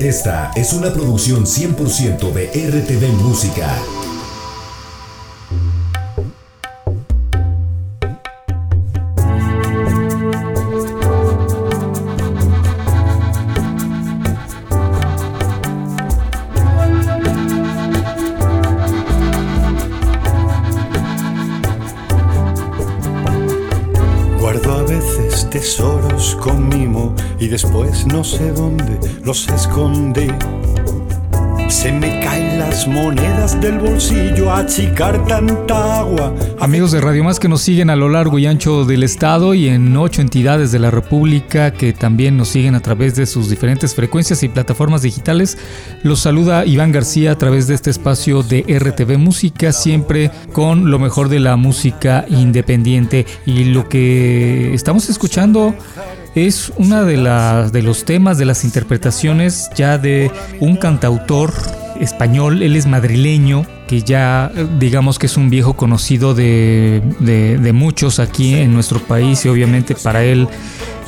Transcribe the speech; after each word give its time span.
Esta 0.00 0.50
es 0.56 0.72
una 0.72 0.94
producción 0.94 1.44
100% 1.44 2.32
de 2.32 2.46
RTV 2.46 3.22
Música. 3.22 3.99
Monedas 32.86 33.60
del 33.60 33.78
bolsillo 33.78 34.52
achicar 34.52 35.24
tanta 35.26 36.00
agua. 36.00 36.34
Amigos 36.60 36.92
de 36.92 37.00
Radio 37.00 37.24
Más 37.24 37.40
que 37.40 37.48
nos 37.48 37.62
siguen 37.62 37.90
a 37.90 37.96
lo 37.96 38.08
largo 38.08 38.38
y 38.38 38.46
ancho 38.46 38.84
del 38.84 39.02
estado 39.02 39.54
y 39.54 39.68
en 39.68 39.96
ocho 39.96 40.20
entidades 40.20 40.72
de 40.72 40.78
la 40.78 40.90
República 40.90 41.72
que 41.72 41.92
también 41.92 42.36
nos 42.36 42.48
siguen 42.48 42.74
a 42.74 42.80
través 42.80 43.14
de 43.16 43.26
sus 43.26 43.50
diferentes 43.50 43.94
frecuencias 43.94 44.42
y 44.42 44.48
plataformas 44.48 45.02
digitales, 45.02 45.58
los 46.02 46.20
saluda 46.20 46.64
Iván 46.64 46.92
García 46.92 47.32
a 47.32 47.38
través 47.38 47.66
de 47.66 47.74
este 47.74 47.90
espacio 47.90 48.42
de 48.42 48.62
RTV 48.62 49.18
Música, 49.18 49.72
siempre 49.72 50.30
con 50.52 50.90
lo 50.90 50.98
mejor 50.98 51.28
de 51.28 51.40
la 51.40 51.56
música 51.56 52.24
independiente. 52.28 53.26
Y 53.46 53.64
lo 53.64 53.88
que 53.88 54.72
estamos 54.74 55.10
escuchando 55.10 55.74
es 56.34 56.72
una 56.76 57.02
de, 57.02 57.16
las 57.16 57.72
de 57.72 57.82
los 57.82 58.04
temas 58.04 58.38
de 58.38 58.44
las 58.44 58.64
interpretaciones 58.64 59.68
ya 59.74 59.98
de 59.98 60.30
un 60.60 60.76
cantautor 60.76 61.52
español, 62.00 62.62
él 62.62 62.76
es 62.76 62.86
madrileño, 62.86 63.64
que 63.86 64.02
ya 64.02 64.50
digamos 64.78 65.18
que 65.18 65.26
es 65.26 65.36
un 65.36 65.50
viejo 65.50 65.74
conocido 65.74 66.34
de, 66.34 67.02
muchos 67.74 68.18
aquí 68.18 68.54
en 68.54 68.72
nuestro 68.74 69.00
país 69.00 69.44
y 69.44 69.48
obviamente 69.48 69.94
para 69.94 70.24
él 70.24 70.48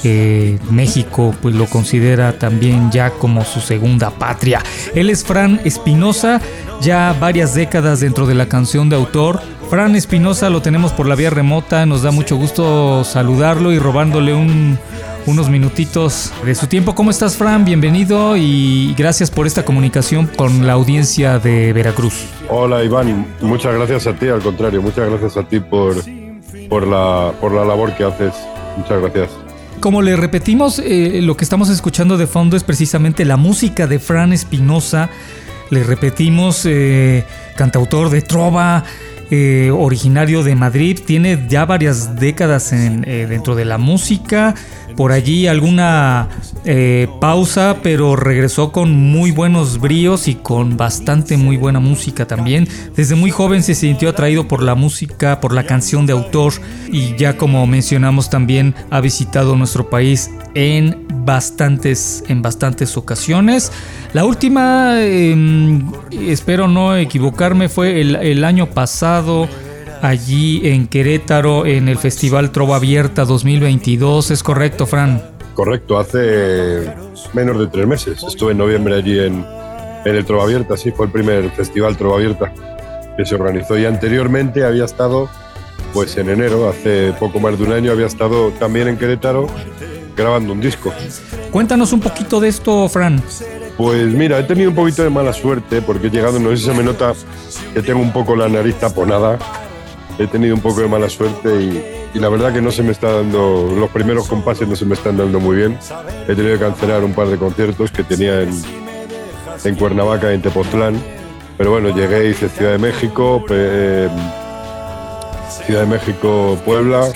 eh, 0.05 0.59
México 0.70 1.35
pues 1.41 1.55
lo 1.55 1.67
considera 1.67 2.39
también 2.39 2.91
ya 2.91 3.11
como 3.11 3.45
su 3.45 3.61
segunda 3.61 4.11
patria. 4.11 4.63
Él 4.95 5.11
es 5.11 5.25
Fran 5.25 5.61
Espinosa, 5.65 6.41
ya 6.81 7.17
varias 7.19 7.55
décadas 7.55 8.01
dentro 8.01 8.27
de 8.27 8.35
la 8.35 8.48
canción 8.48 8.89
de 8.89 8.97
autor. 8.97 9.41
Fran 9.70 9.97
Espinosa 9.97 10.51
lo 10.51 10.61
tenemos 10.61 10.93
por 10.93 11.07
la 11.07 11.15
vía 11.15 11.31
remota, 11.31 11.87
nos 11.87 12.03
da 12.03 12.11
mucho 12.11 12.37
gusto 12.37 13.05
saludarlo 13.05 13.73
y 13.73 13.79
robándole 13.79 14.35
un, 14.35 14.79
unos 15.27 15.48
minutitos 15.48 16.33
de 16.45 16.55
su 16.55 16.67
tiempo. 16.67 16.95
¿Cómo 16.95 17.11
estás, 17.11 17.37
Fran? 17.37 17.65
Bienvenido 17.65 18.37
y 18.37 18.95
gracias 18.97 19.31
por 19.31 19.47
esta 19.47 19.64
comunicación 19.64 20.27
con 20.27 20.67
la 20.67 20.75
audiencia 20.75 21.39
de 21.39 21.73
Veracruz. 21.73 22.25
Hola, 22.48 22.83
Iván. 22.83 23.27
Muchas 23.41 23.75
gracias 23.75 24.06
a 24.06 24.14
ti, 24.14 24.29
al 24.29 24.41
contrario, 24.41 24.83
muchas 24.83 25.09
gracias 25.09 25.37
a 25.37 25.48
ti 25.48 25.61
por, 25.61 25.97
por, 26.69 26.87
la, 26.87 27.33
por 27.41 27.53
la 27.53 27.64
labor 27.64 27.95
que 27.95 28.05
haces. 28.05 28.34
Muchas 28.77 29.01
gracias. 29.01 29.31
Como 29.81 30.03
le 30.03 30.17
repetimos, 30.17 30.79
eh, 30.79 31.20
lo 31.23 31.36
que 31.36 31.45
estamos 31.45 31.69
escuchando 31.69 32.17
de 32.17 32.27
fondo 32.27 32.57
es 32.57 32.64
precisamente 32.64 33.25
la 33.25 33.36
música 33.36 33.86
de 33.86 33.98
Fran 33.98 34.33
Espinosa. 34.33 35.11
Le 35.70 35.83
repetimos, 35.83 36.67
eh, 36.67 37.25
cantautor 37.57 38.11
de 38.11 38.23
trova, 38.23 38.84
eh, 39.35 39.71
originario 39.71 40.43
de 40.43 40.55
Madrid, 40.55 40.99
tiene 41.07 41.47
ya 41.49 41.65
varias 41.65 42.17
décadas 42.17 42.71
eh, 42.75 43.27
dentro 43.27 43.55
de 43.55 43.65
la 43.65 43.79
música, 43.79 44.55
por 44.95 45.11
allí 45.11 45.47
alguna 45.47 46.29
eh, 46.67 47.09
pausa, 47.19 47.79
pero 47.83 48.15
regresó 48.15 48.73
con 48.73 48.95
muy 48.95 49.31
buenos 49.31 49.81
bríos 49.81 50.29
y 50.29 50.35
con 50.35 50.77
bastante 50.77 51.39
muy 51.39 51.57
buena 51.57 51.81
música 51.81 52.27
también. 52.27 52.69
Desde 52.95 53.15
muy 53.15 53.31
joven 53.31 53.63
se 53.63 53.75
sintió 53.75 54.11
atraído 54.11 54.49
por 54.49 54.63
la 54.63 54.75
música, 54.75 55.41
por 55.41 55.55
la 55.55 55.65
canción 55.65 56.05
de 56.05 56.13
autor 56.13 56.53
y 56.92 57.17
ya 57.17 57.39
como 57.39 57.67
mencionamos 57.67 58.29
también 58.29 58.75
ha 58.91 59.01
visitado 59.01 59.57
nuestro 59.57 59.89
país 59.89 60.31
en 60.55 61.07
bastantes, 61.25 62.25
en 62.29 62.42
bastantes 62.42 62.97
ocasiones. 62.97 63.73
La 64.13 64.25
última, 64.25 65.01
em, 65.01 65.91
espero 66.11 66.69
no 66.69 66.97
equivocarme, 66.97 67.69
fue 67.69 68.01
el, 68.01 68.45
año 68.45 68.67
pasado 68.67 69.22
allí 70.03 70.61
en 70.65 70.87
Querétaro 70.89 71.67
en 71.67 71.89
el 71.89 71.99
Festival 71.99 72.51
Trova 72.51 72.77
Abierta 72.77 73.25
2022. 73.25 74.31
¿Es 74.31 74.43
correcto, 74.43 74.87
Fran? 74.87 75.23
Correcto, 75.55 75.99
hace 75.99 76.93
menos 77.33 77.59
de 77.59 77.67
tres 77.69 77.87
meses. 77.87 78.23
Estuve 78.23 78.53
en 78.53 78.59
noviembre 78.59 78.97
allí 78.97 79.19
en, 79.19 79.45
en 80.05 80.17
el 80.17 80.25
Trova 80.25 80.45
Abierta, 80.45 80.77
sí, 80.77 80.91
fue 80.91 81.07
el 81.07 81.13
primer 81.13 81.51
Festival 81.51 81.97
Trova 81.97 82.17
Abierta 82.17 82.53
que 83.17 83.25
se 83.25 83.35
organizó. 83.35 83.79
Y 83.79 83.85
anteriormente 83.85 84.65
había 84.65 84.85
estado, 84.85 85.29
pues 85.93 86.17
en 86.17 86.31
enero, 86.31 86.69
hace 86.69 87.13
poco 87.19 87.41
más 87.41 87.59
de 87.59 87.65
un 87.65 87.73
año, 87.73 87.93
había 87.93 88.07
estado 88.07 88.51
también 88.53 88.89
en 88.89 88.97
Querétaro 88.97 89.47
grabando 90.17 90.53
un 90.53 90.61
disco. 90.61 90.93
Cuéntanos 91.51 91.93
un 91.93 92.01
poquito 92.01 92.41
de 92.41 92.49
esto, 92.49 92.89
Fran. 92.89 93.23
Pues 93.83 94.15
mira, 94.15 94.39
he 94.39 94.45
tenido 94.45 94.70
un 94.70 94.77
poquito 94.77 95.03
de 95.03 95.11
mala 95.11 95.33
suerte 95.33 95.83
porque 95.83 96.07
he 96.07 96.11
llegado, 96.11 96.39
no 96.39 96.51
sé 96.51 96.59
si 96.59 96.65
se 96.67 96.73
me 96.73 96.85
nota 96.85 97.15
que 97.75 97.83
tengo 97.83 97.98
un 98.01 98.13
poco 98.13 98.37
la 98.37 98.48
nariz 98.48 98.77
taponada. 98.77 99.41
He 100.20 100.29
tenido 100.29 100.55
un 100.55 100.61
poco 100.61 100.83
de 100.83 100.87
mala 100.87 101.09
suerte 101.09 101.51
y, 102.15 102.19
la 102.21 102.29
verdad 102.29 102.53
que 102.53 102.63
no 102.63 102.71
se 102.71 102.85
me 102.85 102.92
está 102.92 103.11
dando, 103.11 103.75
los 103.77 103.91
primeros 103.91 104.29
compases 104.29 104.69
no 104.69 104.77
se 104.77 104.85
me 104.85 104.95
están 104.95 105.17
dando 105.17 105.41
muy 105.41 105.57
bien. 105.57 105.77
He 106.29 106.37
tenido 106.37 106.55
que 106.55 106.61
cancelar 106.61 107.03
un 107.03 107.13
par 107.13 107.27
de 107.27 107.37
conciertos 107.39 107.91
que 107.91 108.05
tenía 108.05 108.42
en, 108.42 108.51
en 109.65 109.75
Cuernavaca, 109.75 110.33
en 110.33 110.42
Tepoztlán. 110.42 111.03
Pero 111.59 111.73
bueno, 111.73 111.89
llegué, 111.89 112.31
hice 112.31 112.48
Ciudad 112.51 112.71
de 112.71 112.79
México, 112.79 113.42
Ciudad 113.48 114.11
de 115.81 115.87
México, 115.89 116.57
Puebla. 116.65 117.09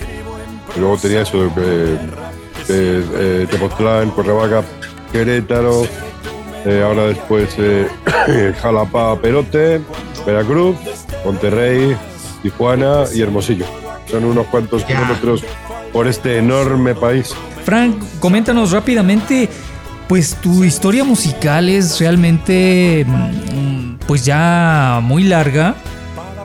Y 0.74 0.80
luego 0.80 0.96
tenía 0.96 1.20
eso, 1.20 1.44
eh, 1.44 1.96
eh, 2.68 3.46
Tepoztlán, 3.48 4.10
Cuernavaca, 4.10 4.64
Querétaro, 5.12 5.84
eh, 6.66 6.82
ahora 6.84 7.04
después 7.04 7.54
eh, 7.58 7.86
Jalapa, 8.60 9.18
Perote, 9.20 9.80
Veracruz, 10.26 10.76
Monterrey, 11.24 11.96
Tijuana 12.42 13.04
y 13.14 13.22
Hermosillo. 13.22 13.66
Son 14.10 14.24
unos 14.24 14.46
cuantos 14.48 14.84
kilómetros 14.84 15.44
por 15.92 16.08
este 16.08 16.38
enorme 16.38 16.94
país. 16.94 17.34
Frank, 17.64 17.96
coméntanos 18.20 18.72
rápidamente, 18.72 19.48
pues 20.08 20.36
tu 20.36 20.64
historia 20.64 21.04
musical 21.04 21.68
es 21.68 21.98
realmente 22.00 23.04
mm, 23.06 23.94
pues 24.06 24.24
ya 24.24 25.00
muy 25.02 25.24
larga 25.24 25.74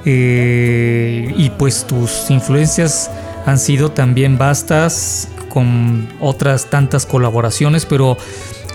y 0.03 1.51
pues 1.59 1.85
tus 1.85 2.31
influencias 2.31 3.11
han 3.45 3.59
sido 3.59 3.91
también 3.91 4.37
vastas 4.37 5.27
con 5.49 6.07
otras 6.19 6.69
tantas 6.69 7.05
colaboraciones, 7.05 7.85
pero 7.85 8.17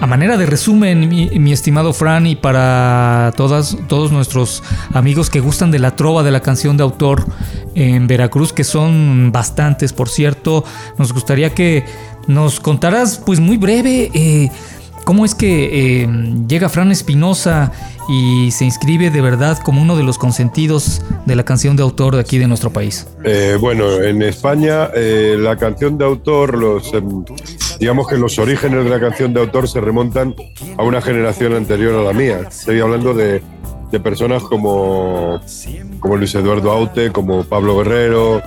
a 0.00 0.06
manera 0.06 0.36
de 0.36 0.46
resumen, 0.46 1.08
mi, 1.08 1.52
estimado 1.52 1.92
Fran, 1.92 2.26
y 2.26 2.36
para 2.36 3.32
todos 3.36 4.12
nuestros 4.12 4.62
amigos 4.92 5.30
que 5.30 5.40
gustan 5.40 5.70
de 5.70 5.78
la 5.78 5.96
trova 5.96 6.22
de 6.22 6.30
la 6.30 6.40
canción 6.40 6.76
de 6.76 6.82
autor 6.82 7.24
en 7.74 8.06
Veracruz, 8.06 8.52
que 8.52 8.64
son 8.64 9.32
bastantes, 9.32 9.92
por 9.92 10.08
cierto, 10.08 10.64
nos 10.98 11.12
gustaría 11.12 11.54
que 11.54 11.84
nos 12.26 12.60
contaras, 12.60 13.22
pues 13.24 13.40
muy 13.40 13.56
breve, 13.56 14.10
eh, 14.12 14.50
cómo 15.06 15.24
es 15.24 15.36
que 15.36 16.02
eh, 16.02 16.08
llega 16.48 16.68
Fran 16.68 16.90
Espinosa 16.90 17.70
y 18.08 18.50
se 18.50 18.64
inscribe 18.64 19.08
de 19.10 19.20
verdad 19.20 19.56
como 19.62 19.80
uno 19.80 19.96
de 19.96 20.02
los 20.02 20.18
consentidos 20.18 21.00
de 21.26 21.36
la 21.36 21.44
canción 21.44 21.76
de 21.76 21.84
autor 21.84 22.16
de 22.16 22.20
aquí 22.20 22.38
de 22.38 22.48
nuestro 22.48 22.70
país? 22.70 23.06
Eh, 23.22 23.56
bueno, 23.60 24.02
en 24.02 24.20
España 24.22 24.90
eh, 24.96 25.36
la 25.38 25.56
canción 25.56 25.96
de 25.96 26.04
autor, 26.04 26.58
los, 26.58 26.92
em, 26.92 27.24
digamos 27.78 28.08
que 28.08 28.18
los 28.18 28.36
orígenes 28.40 28.82
de 28.82 28.90
la 28.90 28.98
canción 28.98 29.32
de 29.32 29.40
autor 29.40 29.68
se 29.68 29.80
remontan 29.80 30.34
a 30.76 30.82
una 30.82 31.00
generación 31.00 31.54
anterior 31.54 31.94
a 31.94 32.02
la 32.02 32.12
mía. 32.12 32.40
Estoy 32.48 32.80
hablando 32.80 33.14
de, 33.14 33.42
de 33.92 34.00
personas 34.00 34.42
como, 34.42 35.40
como 36.00 36.16
Luis 36.16 36.34
Eduardo 36.34 36.72
Aute, 36.72 37.12
como 37.12 37.44
Pablo 37.44 37.78
Guerrero, 37.78 38.42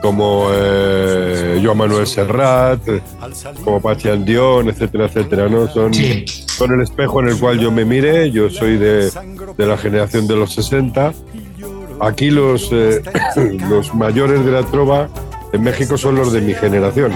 como 0.00 0.48
eh, 0.52 1.60
Joan 1.62 1.78
Manuel 1.78 2.06
Serrat, 2.06 2.80
como 3.64 3.80
Pachi 3.80 4.08
Dion, 4.24 4.68
etcétera, 4.68 5.06
etcétera, 5.06 5.48
¿no? 5.48 5.68
Son, 5.68 5.92
son 5.92 6.74
el 6.74 6.80
espejo 6.82 7.20
en 7.20 7.28
el 7.28 7.38
cual 7.38 7.58
yo 7.58 7.70
me 7.70 7.84
mire, 7.84 8.30
yo 8.30 8.48
soy 8.50 8.76
de, 8.78 9.10
de 9.56 9.66
la 9.66 9.76
generación 9.76 10.26
de 10.26 10.36
los 10.36 10.54
60. 10.54 11.12
Aquí 12.00 12.30
los, 12.30 12.70
eh, 12.72 13.02
los 13.68 13.94
mayores 13.94 14.44
de 14.44 14.52
la 14.52 14.62
trova 14.62 15.08
en 15.52 15.62
México 15.62 15.98
son 15.98 16.14
los 16.16 16.32
de 16.32 16.40
mi 16.40 16.54
generación. 16.54 17.12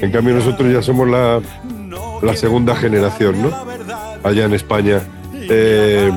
En 0.00 0.10
cambio 0.10 0.34
nosotros 0.34 0.72
ya 0.72 0.82
somos 0.82 1.08
la, 1.08 1.40
la 2.22 2.36
segunda 2.36 2.74
generación, 2.74 3.42
¿no? 3.42 3.50
Allá 4.24 4.44
en 4.44 4.54
España. 4.54 5.00
Eh, 5.32 6.10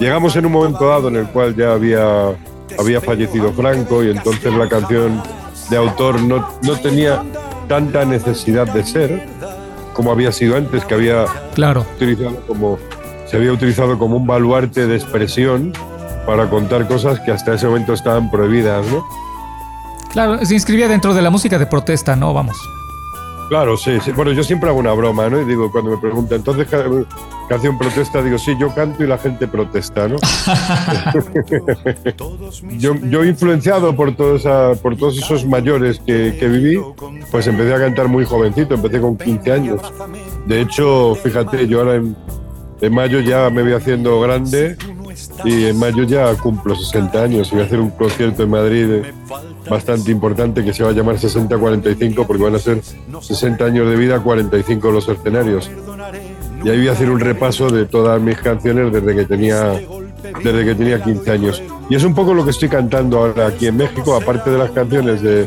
llegamos 0.00 0.34
en 0.36 0.46
un 0.46 0.52
momento 0.52 0.88
dado 0.88 1.08
en 1.08 1.16
el 1.16 1.26
cual 1.26 1.54
ya 1.54 1.72
había 1.72 2.34
había 2.80 3.00
fallecido 3.00 3.52
Franco 3.52 4.02
y 4.02 4.10
entonces 4.10 4.52
la 4.54 4.68
canción 4.68 5.22
de 5.68 5.76
autor 5.76 6.20
no, 6.20 6.48
no 6.62 6.76
tenía 6.80 7.22
tanta 7.68 8.04
necesidad 8.04 8.66
de 8.72 8.84
ser 8.84 9.28
como 9.92 10.12
había 10.12 10.32
sido 10.32 10.56
antes, 10.56 10.84
que 10.84 10.94
había 10.94 11.26
claro. 11.54 11.84
utilizado 11.96 12.36
como 12.46 12.78
se 13.26 13.36
había 13.36 13.52
utilizado 13.52 13.98
como 13.98 14.16
un 14.16 14.26
baluarte 14.26 14.86
de 14.86 14.96
expresión 14.96 15.72
para 16.26 16.48
contar 16.48 16.88
cosas 16.88 17.20
que 17.20 17.30
hasta 17.30 17.54
ese 17.54 17.66
momento 17.66 17.92
estaban 17.92 18.30
prohibidas, 18.30 18.86
¿no? 18.88 19.04
Claro, 20.12 20.44
se 20.44 20.54
inscribía 20.54 20.88
dentro 20.88 21.14
de 21.14 21.22
la 21.22 21.30
música 21.30 21.58
de 21.58 21.66
protesta, 21.66 22.16
¿no? 22.16 22.34
Vamos. 22.34 22.56
Claro, 23.48 23.76
sí, 23.76 23.98
sí. 24.00 24.10
Bueno, 24.12 24.32
yo 24.32 24.42
siempre 24.42 24.68
hago 24.68 24.78
una 24.78 24.92
broma, 24.92 25.28
¿no? 25.28 25.40
Y 25.40 25.44
digo, 25.44 25.70
cuando 25.70 25.92
me 25.92 25.98
preguntan, 25.98 26.38
entonces, 26.38 26.66
canción 27.50 27.76
protesta, 27.76 28.22
digo, 28.22 28.38
sí, 28.38 28.52
yo 28.60 28.72
canto 28.72 29.02
y 29.02 29.08
la 29.08 29.18
gente 29.18 29.48
protesta, 29.48 30.06
¿no? 30.06 30.18
yo, 32.78 32.94
yo, 32.94 33.24
influenciado 33.24 33.96
por, 33.96 34.14
por 34.14 34.96
todos 34.96 35.18
esos 35.18 35.44
mayores 35.44 35.98
que, 35.98 36.36
que, 36.38 36.46
viví, 36.46 36.80
pues 37.32 37.48
empecé 37.48 37.74
a 37.74 37.80
cantar 37.80 38.06
muy 38.06 38.24
jovencito, 38.24 38.74
empecé 38.74 39.00
con 39.00 39.18
15 39.18 39.52
años. 39.52 39.80
De 40.46 40.60
hecho, 40.60 41.16
fíjate, 41.16 41.66
yo 41.66 41.80
ahora 41.80 41.96
en, 41.96 42.16
en 42.80 42.94
mayo 42.94 43.18
ya 43.18 43.50
me 43.50 43.64
voy 43.64 43.72
haciendo 43.72 44.20
grande 44.20 44.76
y 45.44 45.64
en 45.64 45.76
mayo 45.76 46.04
ya 46.04 46.32
cumplo 46.36 46.76
60 46.76 47.20
años 47.20 47.48
y 47.48 47.56
voy 47.56 47.64
a 47.64 47.66
hacer 47.66 47.80
un 47.80 47.90
concierto 47.90 48.44
en 48.44 48.50
Madrid 48.50 48.86
bastante 49.68 50.12
importante 50.12 50.64
que 50.64 50.72
se 50.72 50.84
va 50.84 50.90
a 50.90 50.92
llamar 50.92 51.16
60-45 51.16 52.26
porque 52.28 52.44
van 52.44 52.54
a 52.54 52.60
ser 52.60 52.80
60 53.20 53.64
años 53.64 53.90
de 53.90 53.96
vida, 53.96 54.20
45 54.20 54.90
los 54.92 55.08
escenarios. 55.08 55.68
Y 56.62 56.68
ahí 56.68 56.78
voy 56.78 56.88
a 56.88 56.92
hacer 56.92 57.10
un 57.10 57.20
repaso 57.20 57.70
de 57.70 57.86
todas 57.86 58.20
mis 58.20 58.36
canciones 58.38 58.92
desde 58.92 59.14
que 59.14 59.24
tenía, 59.24 59.80
desde 60.42 60.64
que 60.64 60.74
tenía 60.74 61.02
15 61.02 61.30
años. 61.30 61.62
Y 61.88 61.94
es 61.94 62.04
un 62.04 62.14
poco 62.14 62.34
lo 62.34 62.44
que 62.44 62.50
estoy 62.50 62.68
cantando 62.68 63.18
ahora 63.18 63.46
aquí 63.46 63.66
en 63.66 63.76
México, 63.76 64.14
aparte 64.14 64.50
de 64.50 64.58
las 64.58 64.70
canciones 64.70 65.22
de, 65.22 65.46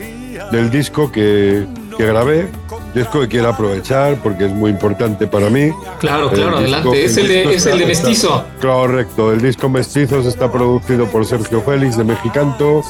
del 0.51 0.69
disco 0.71 1.11
que, 1.11 1.65
que 1.97 2.05
grabé, 2.05 2.47
disco 2.93 3.21
que 3.21 3.27
quiero 3.27 3.49
aprovechar 3.49 4.17
porque 4.21 4.45
es 4.45 4.51
muy 4.51 4.71
importante 4.71 5.27
para 5.27 5.49
mí. 5.49 5.71
Claro, 5.99 6.29
claro, 6.29 6.57
adelante. 6.57 7.05
Es 7.05 7.17
el, 7.17 7.27
de, 7.27 7.55
es 7.55 7.65
el 7.65 7.79
de 7.79 7.85
Mestizo. 7.85 8.45
correcto, 8.61 9.31
el 9.31 9.41
disco 9.41 9.69
Mestizos 9.69 10.25
está 10.25 10.51
producido 10.51 11.05
por 11.07 11.25
Sergio 11.25 11.61
Félix 11.61 11.97
de 11.97 12.03
Mexicanto. 12.03 12.81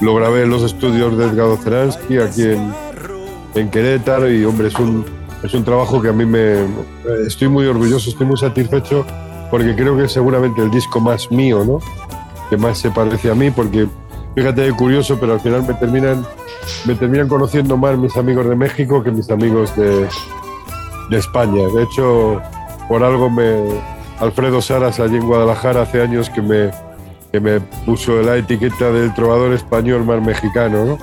Lo 0.00 0.14
grabé 0.14 0.44
en 0.44 0.50
los 0.50 0.62
estudios 0.62 1.16
de 1.18 1.26
Edgardo 1.26 1.58
Zeransky 1.58 2.18
aquí 2.18 2.42
en, 2.42 2.72
en 3.54 3.70
Querétaro 3.70 4.32
y 4.32 4.44
hombre, 4.44 4.68
es 4.68 4.74
un, 4.76 5.04
es 5.42 5.54
un 5.54 5.64
trabajo 5.64 6.00
que 6.00 6.08
a 6.08 6.12
mí 6.12 6.24
me... 6.24 6.66
Estoy 7.26 7.48
muy 7.48 7.66
orgulloso, 7.66 8.10
estoy 8.10 8.26
muy 8.26 8.36
satisfecho 8.36 9.04
porque 9.50 9.74
creo 9.74 9.96
que 9.96 10.04
es 10.04 10.12
seguramente 10.12 10.62
el 10.62 10.70
disco 10.70 11.00
más 11.00 11.30
mío, 11.30 11.64
¿no? 11.64 11.80
Que 12.48 12.56
más 12.56 12.78
se 12.78 12.90
parece 12.90 13.30
a 13.30 13.34
mí 13.34 13.50
porque, 13.50 13.88
fíjate, 14.34 14.70
curioso, 14.72 15.18
pero 15.18 15.34
al 15.34 15.40
final 15.40 15.64
me 15.66 15.74
terminan 15.74 16.24
me 16.86 16.94
terminan 16.94 17.28
conociendo 17.28 17.76
más 17.76 17.96
mis 17.98 18.16
amigos 18.16 18.48
de 18.48 18.56
México 18.56 19.02
que 19.02 19.10
mis 19.10 19.30
amigos 19.30 19.74
de, 19.76 20.08
España. 21.10 21.66
De 21.74 21.82
hecho, 21.82 22.40
por 22.88 23.02
algo 23.02 23.28
me 23.28 23.80
Alfredo 24.20 24.62
Saras 24.62 25.00
allí 25.00 25.16
en 25.16 25.26
Guadalajara 25.26 25.82
hace 25.82 26.00
años 26.00 26.30
que 26.30 26.40
me, 26.40 26.70
que 27.32 27.40
me 27.40 27.60
puso 27.60 28.22
la 28.22 28.36
etiqueta 28.36 28.92
del 28.92 29.12
trovador 29.14 29.52
español 29.52 30.04
más 30.04 30.22
mexicano, 30.22 30.84
¿no? 30.84 30.98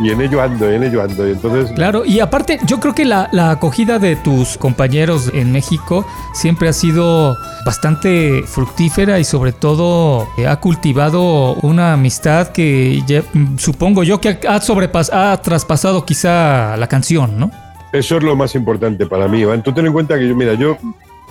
Y 0.00 0.10
en 0.10 0.20
ello 0.20 0.42
ando, 0.42 0.70
en 0.70 0.82
ello 0.82 1.02
ando. 1.02 1.26
Y 1.28 1.32
entonces... 1.32 1.70
Claro, 1.72 2.04
y 2.04 2.20
aparte 2.20 2.58
yo 2.66 2.80
creo 2.80 2.94
que 2.94 3.04
la, 3.04 3.28
acogida 3.50 3.98
de 3.98 4.16
tus 4.16 4.56
compañeros 4.58 5.30
en 5.32 5.52
México 5.52 6.06
siempre 6.32 6.68
ha 6.68 6.72
sido 6.72 7.36
bastante 7.64 8.42
fructífera 8.46 9.18
y 9.18 9.24
sobre 9.24 9.52
todo 9.52 10.28
eh, 10.36 10.46
ha 10.46 10.56
cultivado 10.56 11.54
una 11.54 11.92
amistad 11.92 12.48
que 12.48 13.02
mm, 13.32 13.58
supongo 13.58 14.02
yo 14.02 14.20
que 14.20 14.40
ha, 14.48 14.60
sobrepas 14.60 15.12
ha 15.12 15.40
traspasado 15.40 16.04
quizá 16.04 16.76
la 16.76 16.88
canción, 16.88 17.38
¿no? 17.38 17.50
Eso 17.92 18.16
es 18.16 18.24
lo 18.24 18.34
más 18.34 18.54
importante 18.56 19.06
para 19.06 19.28
mí, 19.28 19.40
Iván. 19.40 19.62
Tú 19.62 19.72
ten 19.72 19.86
en 19.86 19.92
cuenta 19.92 20.18
que 20.18 20.26
yo, 20.26 20.34
mira, 20.34 20.54
yo, 20.54 20.76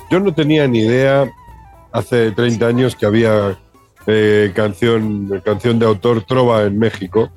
yo 0.10 0.20
no 0.22 0.34
tenía 0.34 0.66
ni 0.68 0.80
idea 0.80 1.30
hace 1.92 2.32
30 2.32 2.66
años 2.66 2.96
que 2.96 3.06
había 3.06 3.58
eh, 4.08 4.52
canción, 4.56 5.42
canción 5.44 5.78
de 5.78 5.86
autor 5.86 6.24
trova 6.24 6.64
en 6.64 6.80
México 6.80 7.30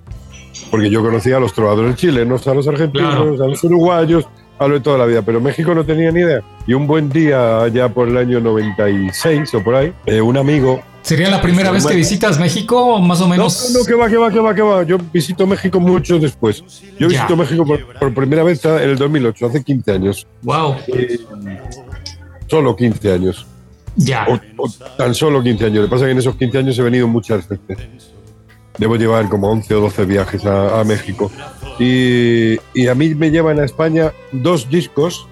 porque 0.70 0.90
yo 0.90 1.02
conocía 1.02 1.36
a 1.36 1.40
los 1.40 1.52
trovadores 1.52 1.96
chilenos, 1.96 2.46
a 2.46 2.54
los 2.54 2.66
argentinos, 2.68 3.40
a 3.40 3.46
los 3.46 3.64
uruguayos, 3.64 4.26
a 4.58 4.66
lo 4.66 4.74
de 4.74 4.80
toda 4.80 4.98
la 4.98 5.06
vida, 5.06 5.22
pero 5.22 5.40
México 5.40 5.74
no 5.74 5.84
tenía 5.84 6.10
ni 6.10 6.20
idea. 6.20 6.42
Y 6.66 6.74
un 6.74 6.86
buen 6.86 7.08
día, 7.08 7.62
allá 7.62 7.88
por 7.88 8.08
el 8.08 8.16
año 8.16 8.40
96 8.40 9.54
o 9.54 9.62
por 9.62 9.74
ahí, 9.74 9.92
eh, 10.06 10.20
un 10.20 10.36
amigo. 10.36 10.80
¿Sería 11.02 11.30
la 11.30 11.40
primera 11.40 11.70
vez 11.70 11.86
que 11.86 11.94
visitas 11.94 12.38
México, 12.40 12.98
más 13.00 13.20
o 13.20 13.28
menos? 13.28 13.70
No, 13.72 13.78
no, 13.78 13.84
que 13.84 13.94
va, 13.94 14.08
que 14.08 14.16
va, 14.16 14.30
que 14.30 14.40
va, 14.40 14.54
que 14.54 14.62
va. 14.62 14.82
Yo 14.82 14.98
visito 15.12 15.46
México 15.46 15.78
mucho 15.78 16.18
después. 16.18 16.64
Yo 16.98 17.08
visito 17.08 17.36
México 17.36 17.64
por, 17.64 18.12
primera 18.14 18.42
vez 18.42 18.64
en 18.64 18.90
el 18.90 18.96
2008, 18.96 19.46
hace 19.46 19.62
15 19.62 19.92
años. 19.92 20.26
¡Wow! 20.42 20.74
Eh, 20.88 21.18
solo 22.48 22.74
15 22.74 23.12
años. 23.12 23.46
Ya. 23.94 24.26
O, 24.28 24.68
tan 24.96 25.14
solo 25.14 25.42
15 25.42 25.66
años. 25.66 25.76
Lo 25.76 25.84
que 25.84 25.90
pasa 25.90 26.04
es 26.04 26.08
que 26.08 26.12
en 26.12 26.18
esos 26.18 26.36
15 26.36 26.58
años 26.58 26.78
he 26.78 26.82
venido 26.82 27.06
muchas 27.06 27.48
veces. 27.48 28.15
Debo 28.78 28.96
llevar 28.96 29.28
como 29.28 29.50
11 29.50 29.75
o 29.75 29.81
12 29.81 30.05
viajes 30.05 30.44
a, 30.44 30.82
México. 30.84 31.31
Y, 31.78 32.58
y, 32.75 32.88
a 32.88 32.94
mí 32.94 33.14
me 33.14 33.31
llevan 33.31 33.61
a 33.61 33.64
España 33.64 34.12
dos 34.32 34.69
discos. 34.69 35.28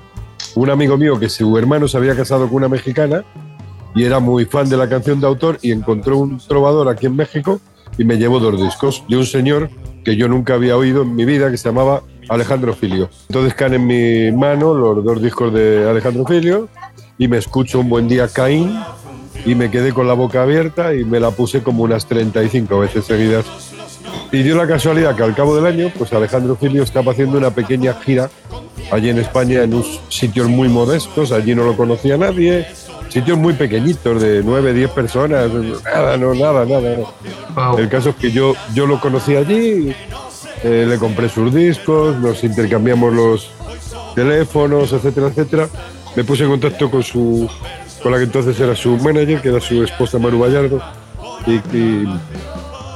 Un 0.55 0.71
amigo 0.71 0.97
mío 0.97 1.19
que 1.19 1.29
su 1.29 1.57
hermano 1.59 1.89
se 1.89 1.97
había 1.97 2.15
casado 2.15 2.47
con 2.47 2.57
una 2.57 2.69
mexicana 2.69 3.25
y 3.95 4.05
era 4.05 4.19
muy 4.21 4.45
fan 4.45 4.69
de 4.69 4.77
la 4.77 4.89
canción 4.89 5.21
de 5.21 5.27
autor 5.27 5.59
y 5.63 5.73
encontró 5.73 6.19
un 6.19 6.39
trovador 6.39 6.89
aquí 6.89 7.07
en 7.07 7.17
México 7.17 7.61
y 7.97 8.05
me 8.05 8.19
llevó 8.19 8.41
dos 8.41 8.61
discos 8.61 9.05
de 9.09 9.17
un 9.17 9.27
señor 9.27 9.71
que 10.05 10.17
yo 10.17 10.29
nunca 10.29 10.55
había 10.55 10.77
oído 10.77 11.03
en 11.03 11.15
mi 11.15 11.25
vida 11.25 11.51
que 11.51 11.57
se 11.57 11.69
llamaba 11.69 12.03
Alejandro 12.29 12.75
Filio. 12.75 13.09
Entonces 13.29 13.55
caen 13.55 13.75
en 13.75 13.87
mi 13.87 14.33
mano 14.33 14.75
los 14.75 15.05
dos 15.05 15.23
discos 15.23 15.53
de 15.53 15.89
Alejandro 15.89 16.27
Filio 16.27 16.69
y 17.19 17.29
me 17.29 17.39
escucho 17.39 17.81
un 17.81 17.89
buen 17.89 18.09
día 18.09 18.29
Caín 18.29 18.77
y 19.45 19.55
me 19.55 19.71
quedé 19.71 19.93
con 19.93 20.07
la 20.07 20.15
boca 20.15 20.43
abierta 20.43 20.95
y 20.95 21.05
me 21.05 21.21
la 21.21 21.31
puse 21.31 21.63
como 21.63 21.83
unas 21.83 22.07
35 22.07 22.79
veces 22.79 23.05
seguidas. 23.05 23.45
Y 24.33 24.43
dio 24.43 24.57
la 24.57 24.67
casualidad 24.67 25.15
que 25.15 25.23
al 25.23 25.35
cabo 25.35 25.57
del 25.57 25.67
año, 25.67 25.93
pues 25.97 26.13
Alejandro 26.13 26.57
Filio 26.57 26.83
estaba 26.83 27.13
haciendo 27.13 27.39
una 27.39 27.51
pequeña 27.51 27.95
gira 27.95 28.31
allí 28.91 29.11
en 29.11 29.19
España 29.19 29.63
en 29.63 29.75
unos 29.75 30.01
sitios 30.09 30.49
muy 30.49 30.69
modestos, 30.69 31.33
allí 31.33 31.55
no 31.55 31.65
lo 31.65 31.77
conocía 31.77 32.17
nadie, 32.17 32.67
sitios 33.09 33.39
muy 33.39 33.55
pequeñitos 33.55 34.21
de 34.21 34.43
9, 34.43 34.75
10 34.75 34.91
personas, 34.91 35.51
nada, 35.85 36.17
no, 36.17 36.35
nada, 36.35 36.65
nada. 36.65 37.79
El 37.79 37.89
caso 37.89 38.11
es 38.11 38.17
que 38.17 38.31
yo, 38.31 38.55
yo 38.75 38.87
lo 38.87 39.01
conocí 39.01 39.37
allí, 39.37 39.95
eh, 40.63 40.87
le 40.89 40.99
compré 40.99 41.29
sus 41.29 41.53
discos, 41.55 42.17
nos 42.19 42.43
intercambiamos 42.45 43.13
los 43.13 43.51
teléfonos, 44.15 44.93
etcétera, 44.93 45.29
etcétera. 45.29 45.69
Me 46.17 46.25
puse 46.25 46.45
en 46.45 46.51
contacto 46.51 46.91
con 46.91 47.03
su 47.03 47.49
con 48.05 48.13
la 48.13 48.19
que 48.19 48.25
entonces 48.25 48.61
era 48.61 48.77
su 48.77 48.99
manager, 48.99 49.41
que 49.41 49.49
era 49.49 49.61
su 49.61 49.83
esposa 49.83 50.19
Maru 50.19 50.39
Vallardo, 50.39 50.79
y, 51.47 52.05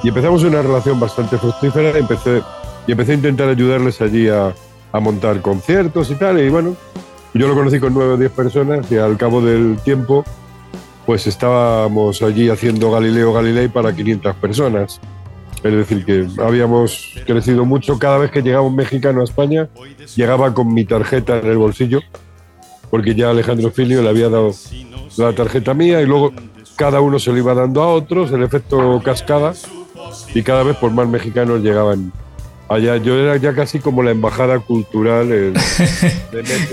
empezamos 0.06 0.44
una 0.44 0.60
relación 0.60 1.00
bastante 1.00 1.38
fructífera 1.38 1.96
y 1.96 2.00
empecé, 2.02 2.42
y 2.86 2.92
empecé 2.92 3.12
a 3.12 3.14
intentar 3.14 3.48
ayudarles 3.48 4.02
allí 4.02 4.28
a, 4.28 4.54
montar 5.00 5.40
conciertos 5.40 6.10
y 6.10 6.16
tal, 6.16 6.40
y 6.40 6.50
bueno, 6.50 6.76
yo 7.32 7.48
lo 7.48 7.54
conocí 7.54 7.80
con 7.80 7.94
nueve 7.94 8.14
o 8.14 8.16
diez 8.16 8.32
personas 8.32 8.90
y 8.90 8.96
al 8.96 9.16
cabo 9.16 9.40
del 9.40 9.78
tiempo 9.84 10.24
pues 11.06 11.26
estábamos 11.26 12.20
allí 12.20 12.50
haciendo 12.50 12.90
Galileo 12.90 13.32
Galilei 13.32 13.68
para 13.68 13.94
500 13.94 14.34
personas. 14.36 15.00
Es 15.62 15.72
decir, 15.72 16.04
que 16.04 16.26
habíamos 16.42 17.14
crecido 17.26 17.64
mucho. 17.64 17.98
Cada 17.98 18.18
vez 18.18 18.30
que 18.30 18.42
llegaba 18.42 18.66
un 18.66 18.74
mexicano 18.76 19.20
a 19.20 19.24
España, 19.24 19.68
llegaba 20.16 20.52
con 20.52 20.74
mi 20.74 20.84
tarjeta 20.84 21.38
en 21.38 21.46
el 21.46 21.58
bolsillo, 21.58 22.00
porque 22.90 23.14
ya 23.14 23.30
Alejandro 23.30 23.70
Filio 23.70 24.02
le 24.02 24.08
había 24.08 24.28
dado 24.28 24.52
la 25.16 25.32
tarjeta 25.32 25.74
mía 25.74 26.00
y 26.00 26.06
luego 26.06 26.32
cada 26.76 27.00
uno 27.00 27.18
se 27.18 27.30
lo 27.30 27.38
iba 27.38 27.54
dando 27.54 27.82
a 27.82 27.88
otros, 27.88 28.30
el 28.32 28.42
efecto 28.42 29.00
cascada, 29.04 29.52
y 30.34 30.42
cada 30.42 30.62
vez 30.62 30.76
por 30.76 30.90
más 30.92 31.08
mexicanos 31.08 31.60
llegaban 31.60 32.12
allá. 32.68 32.96
Yo 32.98 33.18
era 33.18 33.36
ya 33.36 33.54
casi 33.54 33.78
como 33.80 34.02
la 34.02 34.10
embajada 34.10 34.58
cultural. 34.60 35.28
de 35.28 35.52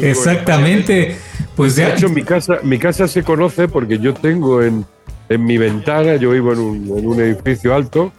Exactamente. 0.01 1.17
Pues 1.55 1.75
de 1.75 1.89
hecho, 1.89 2.09
mi 2.09 2.23
casa, 2.23 2.59
mi 2.63 2.77
casa 2.77 3.07
se 3.07 3.23
conoce 3.23 3.67
porque 3.67 3.97
yo 3.97 4.13
tengo 4.13 4.61
en, 4.61 4.85
en 5.29 5.43
mi 5.43 5.57
ventana, 5.57 6.17
yo 6.17 6.31
vivo 6.31 6.53
en 6.53 6.59
un, 6.59 6.97
en 6.97 7.07
un 7.07 7.21
edificio 7.21 7.73
alto 7.73 8.11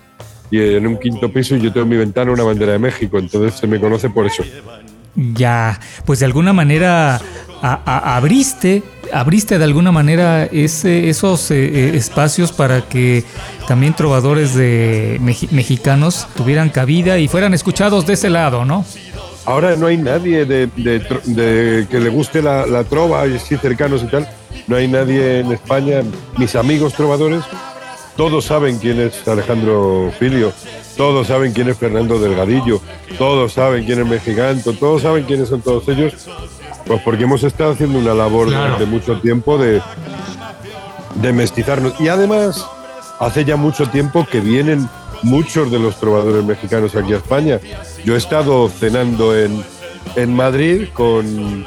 y 0.50 0.60
en 0.60 0.86
un 0.86 0.98
quinto 0.98 1.30
piso 1.30 1.56
y 1.56 1.60
yo 1.60 1.72
tengo 1.72 1.84
en 1.84 1.90
mi 1.90 1.96
ventana 1.96 2.32
una 2.32 2.44
bandera 2.44 2.72
de 2.72 2.78
México, 2.78 3.18
entonces 3.18 3.58
se 3.58 3.66
me 3.66 3.78
conoce 3.78 4.08
por 4.10 4.26
eso. 4.26 4.42
Ya, 5.14 5.80
pues 6.04 6.20
de 6.20 6.26
alguna 6.26 6.52
manera 6.52 7.20
abriste, 7.62 8.82
abriste 9.12 9.58
de 9.58 9.64
alguna 9.64 9.92
manera 9.92 10.44
ese, 10.44 11.08
esos 11.08 11.50
eh, 11.50 11.64
eh, 11.64 11.96
espacios 11.96 12.52
para 12.52 12.82
que 12.88 13.24
también 13.66 13.94
trovadores 13.94 14.54
de 14.54 15.18
mexicanos 15.20 16.26
tuvieran 16.36 16.70
cabida 16.70 17.18
y 17.18 17.28
fueran 17.28 17.54
escuchados 17.54 18.06
de 18.06 18.14
ese 18.14 18.30
lado, 18.30 18.64
¿no? 18.64 18.84
Ahora 19.44 19.76
no 19.76 19.86
hay 19.86 19.96
nadie 19.96 20.44
de, 20.44 20.68
que 21.88 22.00
le 22.00 22.08
guste 22.08 22.42
la, 22.42 22.84
trova 22.84 23.26
y 23.26 23.36
así 23.36 23.56
cercanos 23.56 24.02
y 24.02 24.06
tal. 24.06 24.28
No 24.66 24.76
hay 24.76 24.88
nadie 24.88 25.40
en 25.40 25.52
España. 25.52 26.02
Mis 26.36 26.56
amigos 26.56 26.94
trovadores, 26.94 27.44
todos 28.16 28.44
saben 28.44 28.78
quién 28.78 29.00
es 29.00 29.26
Alejandro 29.28 30.12
Filio, 30.18 30.52
todos 30.96 31.28
saben 31.28 31.52
quién 31.52 31.68
es 31.68 31.76
Fernando 31.76 32.18
Delgadillo, 32.18 32.80
todos 33.18 33.52
saben 33.52 33.84
quién 33.84 34.00
es 34.00 34.06
Mexicanto, 34.06 34.72
todos 34.72 35.02
saben 35.02 35.24
quiénes 35.24 35.48
son 35.48 35.60
todos 35.60 35.86
ellos 35.88 36.28
Pues 36.86 37.02
porque 37.02 37.24
hemos 37.24 37.42
estado 37.42 37.72
haciendo 37.72 37.98
una 37.98 38.14
labor 38.14 38.46
durante 38.46 38.86
mucho 38.86 39.18
tiempo 39.20 39.58
de, 39.58 39.82
de 41.16 41.32
mestizarnos. 41.32 42.00
Y 42.00 42.08
además, 42.08 42.64
hace 43.18 43.44
ya 43.44 43.56
mucho 43.56 43.88
tiempo 43.88 44.26
que 44.30 44.40
vienen 44.40 44.88
muchos 45.22 45.70
de 45.70 45.78
los 45.78 45.98
trovadores 45.98 46.44
mexicanos 46.44 46.94
aquí 46.94 47.12
a 47.12 47.16
España. 47.16 47.58
Yo 48.04 48.14
he 48.14 48.18
estado 48.18 48.68
cenando 48.68 49.36
en, 49.36 49.64
en 50.14 50.34
Madrid 50.34 50.88
con, 50.92 51.66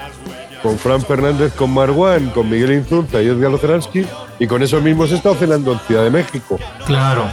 con 0.64 0.78
Fran 0.78 1.02
Fernández, 1.02 1.54
con 1.54 1.74
Marwan, 1.74 2.30
con 2.30 2.50
Miguel 2.50 2.74
Inzulta 2.74 3.22
y 3.22 3.28
Edgar 3.28 3.52
Lozeransky, 3.52 4.06
y 4.40 4.48
con 4.48 4.64
esos 4.64 4.82
mismos 4.82 5.12
he 5.12 5.16
estado 5.16 5.36
cenando 5.36 5.74
en 5.74 5.80
Ciudad 5.80 6.04
de 6.04 6.12
México. 6.12 6.58
Claro. 6.86 7.30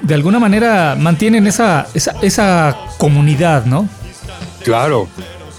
De 0.00 0.14
alguna 0.14 0.38
manera 0.38 0.96
mantienen 0.98 1.46
esa, 1.46 1.86
esa, 1.94 2.16
esa 2.20 2.76
comunidad, 2.98 3.64
¿no? 3.64 3.88
Claro, 4.64 5.08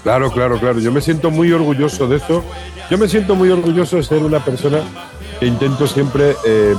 claro, 0.02 0.30
claro, 0.30 0.58
claro. 0.58 0.78
Yo 0.78 0.92
me 0.92 1.00
siento 1.00 1.30
muy 1.30 1.52
orgulloso 1.52 2.06
de 2.08 2.16
eso. 2.16 2.44
Yo 2.90 2.98
me 2.98 3.08
siento 3.08 3.34
muy 3.34 3.50
orgulloso 3.50 3.96
de 3.96 4.02
ser 4.02 4.18
una 4.18 4.44
persona 4.44 4.80
que 5.38 5.46
intento 5.46 5.86
siempre 5.86 6.34
eh, 6.46 6.74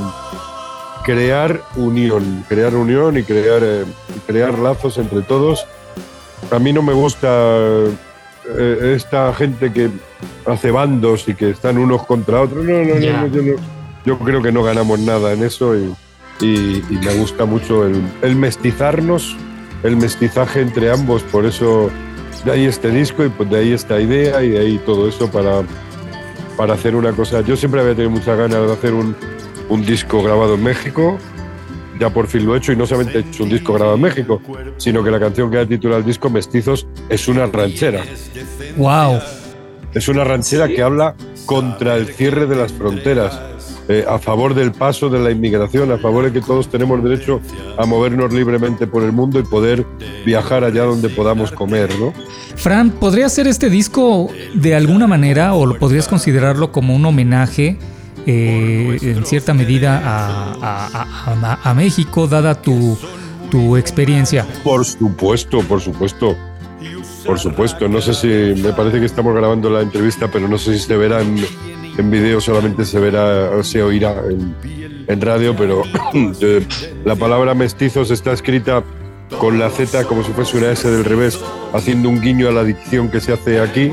crear 1.03 1.61
unión, 1.75 2.45
crear 2.47 2.75
unión 2.75 3.17
y 3.17 3.23
crear, 3.23 3.61
eh, 3.63 3.85
crear 4.27 4.57
lazos 4.59 4.97
entre 4.97 5.21
todos. 5.21 5.65
A 6.51 6.59
mí 6.59 6.73
no 6.73 6.81
me 6.81 6.93
gusta 6.93 7.27
eh, 8.57 8.93
esta 8.95 9.33
gente 9.33 9.71
que 9.71 9.89
hace 10.45 10.71
bandos 10.71 11.27
y 11.27 11.35
que 11.35 11.51
están 11.51 11.77
unos 11.77 12.05
contra 12.05 12.41
otros. 12.41 12.65
No, 12.65 12.71
no, 12.71 12.95
no, 12.95 13.27
yo, 13.27 13.41
no, 13.41 13.55
yo 14.05 14.19
creo 14.19 14.41
que 14.41 14.51
no 14.51 14.63
ganamos 14.63 14.99
nada 14.99 15.33
en 15.33 15.43
eso 15.43 15.75
y, 15.75 15.93
y, 16.41 16.83
y 16.89 16.99
me 17.03 17.13
gusta 17.15 17.45
mucho 17.45 17.85
el, 17.85 18.01
el, 18.21 18.35
mestizarnos, 18.35 19.35
el 19.83 19.97
mestizaje 19.97 20.61
entre 20.61 20.91
ambos. 20.91 21.23
Por 21.23 21.45
eso 21.45 21.89
de 22.43 22.51
ahí 22.51 22.65
este 22.65 22.89
disco 22.89 23.23
y 23.25 23.29
pues 23.29 23.49
de 23.49 23.57
ahí 23.57 23.73
esta 23.73 23.99
idea 23.99 24.41
y 24.43 24.49
de 24.49 24.59
ahí 24.59 24.81
todo 24.85 25.07
eso 25.07 25.29
para, 25.29 25.63
para 26.57 26.73
hacer 26.73 26.95
una 26.95 27.11
cosa. 27.11 27.41
Yo 27.41 27.55
siempre 27.55 27.81
había 27.81 27.93
tenido 27.93 28.11
muchas 28.11 28.37
ganas 28.37 28.65
de 28.65 28.73
hacer 28.73 28.93
un, 28.93 29.15
un 29.69 29.85
disco 29.85 30.21
grabado 30.23 30.55
en 30.55 30.63
México. 30.63 31.17
Ya 31.99 32.09
por 32.09 32.27
fin 32.27 32.45
lo 32.45 32.55
he 32.55 32.59
hecho 32.59 32.71
y 32.71 32.77
no 32.77 32.85
solamente 32.85 33.17
he 33.17 33.21
hecho 33.21 33.43
un 33.43 33.49
disco 33.49 33.73
grabado 33.73 33.95
en 33.95 34.01
México, 34.01 34.41
sino 34.77 35.03
que 35.03 35.11
la 35.11 35.19
canción 35.19 35.51
que 35.51 35.57
da 35.57 35.65
título 35.65 35.97
al 35.97 36.05
disco, 36.05 36.29
Mestizos, 36.29 36.87
es 37.09 37.27
una 37.27 37.45
ranchera. 37.45 38.03
¡Wow! 38.77 39.19
Es 39.93 40.07
una 40.07 40.23
ranchera 40.23 40.67
que 40.69 40.81
habla 40.81 41.15
contra 41.45 41.97
el 41.97 42.07
cierre 42.07 42.45
de 42.45 42.55
las 42.55 42.71
fronteras, 42.71 43.41
eh, 43.89 44.05
a 44.07 44.19
favor 44.19 44.53
del 44.53 44.71
paso 44.71 45.09
de 45.09 45.17
la 45.17 45.31
inmigración, 45.31 45.91
a 45.91 45.97
favor 45.97 46.23
de 46.23 46.31
que 46.31 46.41
todos 46.41 46.69
tenemos 46.69 47.03
derecho 47.03 47.41
a 47.75 47.87
movernos 47.87 48.31
libremente 48.31 48.85
por 48.85 49.03
el 49.03 49.11
mundo 49.11 49.39
y 49.39 49.43
poder 49.43 49.83
viajar 50.23 50.63
allá 50.63 50.83
donde 50.83 51.09
podamos 51.09 51.51
comer, 51.51 51.89
¿no? 51.99 52.13
Fran, 52.55 52.91
¿podría 52.91 53.27
ser 53.29 53.47
este 53.47 53.67
disco 53.69 54.29
de 54.53 54.75
alguna 54.75 55.07
manera 55.07 55.55
o 55.55 55.73
podrías 55.79 56.07
considerarlo 56.07 56.71
como 56.71 56.95
un 56.95 57.03
homenaje? 57.03 57.79
Eh, 58.27 58.99
en 59.01 59.25
cierta 59.25 59.55
medida 59.55 59.97
a, 60.05 60.53
a, 60.61 61.07
a, 61.33 61.69
a, 61.69 61.73
México, 61.73 62.27
dada 62.27 62.61
tu, 62.61 62.95
tu 63.49 63.75
experiencia. 63.75 64.45
Por 64.63 64.85
supuesto, 64.85 65.61
por 65.63 65.81
supuesto. 65.81 66.35
Por 67.25 67.39
supuesto, 67.39 67.87
no 67.87 68.01
sé 68.01 68.13
si 68.13 68.61
me 68.61 68.71
parece 68.73 68.99
que 68.99 69.05
estamos 69.05 69.33
grabando 69.33 69.69
la 69.69 69.81
entrevista, 69.81 70.29
pero 70.31 70.47
no 70.47 70.57
sé 70.59 70.73
si 70.73 70.85
se 70.85 70.95
verá 70.95 71.23
en, 71.99 72.11
video, 72.11 72.41
solamente 72.41 72.85
se 72.85 72.99
verá 72.99 73.61
se 73.63 73.83
oirá 73.83 74.15
en, 74.29 74.55
en 75.07 75.21
radio, 75.21 75.55
pero 75.55 75.83
la 77.05 77.15
palabra 77.15 77.53
mestizos 77.53 78.11
está 78.11 78.31
escrita 78.31 78.83
con 79.37 79.59
la 79.59 79.69
Z 79.69 80.05
como 80.05 80.23
si 80.23 80.31
fuese 80.31 80.57
una 80.57 80.71
S 80.71 80.89
del 80.89 81.05
revés, 81.05 81.39
haciendo 81.73 82.09
un 82.09 82.21
guiño 82.21 82.49
a 82.49 82.51
la 82.51 82.63
dicción 82.63 83.09
que 83.09 83.19
se 83.19 83.33
hace 83.33 83.59
aquí. 83.59 83.91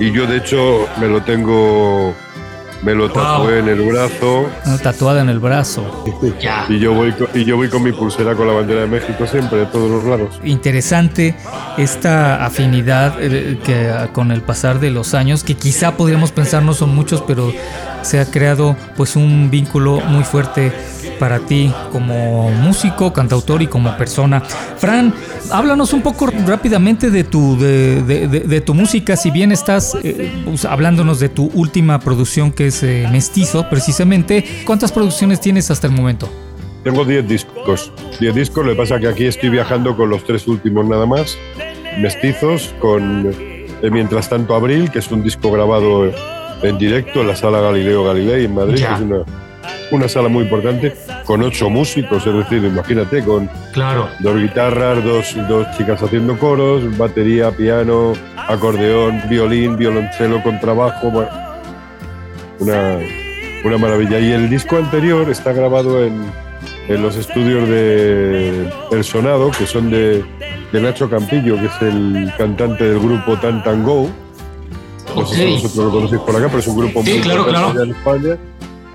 Y 0.00 0.12
yo, 0.12 0.26
de 0.26 0.38
hecho, 0.38 0.86
me 1.00 1.08
lo 1.08 1.22
tengo 1.22 2.14
me 2.82 2.94
lo 2.94 3.08
tatué 3.10 3.38
wow. 3.38 3.58
en 3.58 3.68
el 3.68 3.80
brazo. 3.82 4.46
Tatuada 4.82 5.22
en 5.22 5.28
el 5.28 5.38
brazo. 5.38 6.04
y, 6.68 6.78
yo 6.78 6.92
voy 6.92 7.12
con, 7.12 7.28
y 7.34 7.44
yo 7.44 7.56
voy 7.56 7.68
con 7.68 7.82
mi 7.82 7.92
pulsera 7.92 8.34
con 8.34 8.46
la 8.46 8.52
bandera 8.52 8.82
de 8.82 8.86
México 8.86 9.26
siempre, 9.26 9.58
de 9.60 9.66
todos 9.66 9.90
los 9.90 10.04
lados. 10.04 10.40
Interesante 10.44 11.34
esta 11.78 12.44
afinidad 12.44 13.16
eh, 13.20 13.58
que 13.64 13.92
con 14.12 14.30
el 14.30 14.42
pasar 14.42 14.80
de 14.80 14.90
los 14.90 15.14
años, 15.14 15.44
que 15.44 15.54
quizá 15.54 15.96
podríamos 15.96 16.32
pensar 16.32 16.62
no 16.62 16.74
son 16.74 16.94
muchos, 16.94 17.22
pero 17.22 17.52
se 18.02 18.20
ha 18.20 18.30
creado 18.30 18.76
pues 18.96 19.16
un 19.16 19.50
vínculo 19.50 20.00
muy 20.00 20.24
fuerte 20.24 20.72
para 21.18 21.40
ti 21.40 21.72
como 21.92 22.50
músico, 22.50 23.12
cantautor 23.12 23.62
y 23.62 23.66
como 23.66 23.96
persona. 23.96 24.40
Fran, 24.40 25.12
háblanos 25.50 25.92
un 25.92 26.02
poco 26.02 26.26
rápidamente 26.26 27.10
de 27.10 27.24
tu, 27.24 27.58
de, 27.58 28.02
de, 28.02 28.28
de, 28.28 28.40
de 28.40 28.60
tu 28.60 28.74
música, 28.74 29.16
si 29.16 29.30
bien 29.30 29.52
estás 29.52 29.96
eh, 30.02 30.32
hablándonos 30.68 31.20
de 31.20 31.28
tu 31.28 31.50
última 31.54 31.98
producción 31.98 32.52
que 32.52 32.68
es 32.68 32.82
eh, 32.82 33.08
Mestizo, 33.10 33.68
precisamente. 33.68 34.44
¿Cuántas 34.64 34.92
producciones 34.92 35.40
tienes 35.40 35.70
hasta 35.70 35.86
el 35.86 35.92
momento? 35.92 36.28
Tengo 36.84 37.04
10 37.04 37.28
discos. 37.28 37.92
10 38.20 38.34
discos, 38.34 38.64
lo 38.64 38.72
que 38.72 38.78
pasa 38.78 39.00
que 39.00 39.08
aquí 39.08 39.24
estoy 39.24 39.48
viajando 39.48 39.96
con 39.96 40.08
los 40.10 40.24
tres 40.24 40.46
últimos 40.46 40.86
nada 40.86 41.06
más. 41.06 41.36
Mestizos, 41.98 42.74
con 42.78 43.32
eh, 43.82 43.90
Mientras 43.90 44.28
tanto 44.28 44.54
Abril, 44.54 44.90
que 44.90 45.00
es 45.00 45.10
un 45.10 45.22
disco 45.22 45.50
grabado 45.50 46.10
en 46.62 46.78
directo 46.78 47.20
en 47.20 47.28
la 47.28 47.36
sala 47.36 47.60
Galileo 47.60 48.04
Galilei 48.04 48.46
en 48.46 48.54
Madrid, 48.54 48.76
que 48.76 48.92
es 48.94 49.00
una, 49.00 49.24
una 49.90 50.08
sala 50.08 50.28
muy 50.28 50.44
importante, 50.44 50.94
con 51.24 51.42
ocho 51.42 51.70
músicos, 51.70 52.26
es 52.26 52.34
decir, 52.34 52.64
imagínate, 52.64 53.22
con 53.22 53.48
claro. 53.72 54.08
dos 54.20 54.36
guitarras, 54.36 55.02
dos, 55.04 55.36
dos 55.48 55.66
chicas 55.76 56.02
haciendo 56.02 56.38
coros, 56.38 56.96
batería, 56.96 57.50
piano, 57.50 58.14
acordeón, 58.36 59.22
violín, 59.28 59.76
violonchelo 59.76 60.42
con 60.42 60.58
trabajo, 60.60 61.10
bueno, 61.10 61.30
una, 62.58 62.98
una 63.64 63.78
maravilla. 63.78 64.18
Y 64.18 64.32
el 64.32 64.48
disco 64.50 64.76
anterior 64.76 65.28
está 65.30 65.52
grabado 65.52 66.04
en, 66.04 66.30
en 66.88 67.02
los 67.02 67.16
estudios 67.16 67.68
de 67.68 68.70
El 68.90 69.04
Sonado, 69.04 69.50
que 69.50 69.66
son 69.66 69.90
de, 69.90 70.24
de, 70.72 70.80
Nacho 70.80 71.08
Campillo, 71.08 71.56
que 71.56 71.66
es 71.66 71.82
el 71.82 72.32
cantante 72.36 72.84
del 72.84 72.98
grupo 72.98 73.36
Tantango. 73.36 74.10
No 75.14 75.22
okay. 75.22 75.36
sé 75.36 75.46
si 75.46 75.52
vosotros 75.52 75.84
lo 75.86 75.90
conocéis 75.92 76.22
por 76.22 76.36
acá, 76.36 76.46
pero 76.46 76.58
es 76.58 76.66
un 76.66 76.76
grupo 76.76 77.02
sí, 77.02 77.12
muy 77.12 77.20
claro, 77.20 77.46
claro. 77.46 77.82
en 77.82 77.90
España 77.90 78.36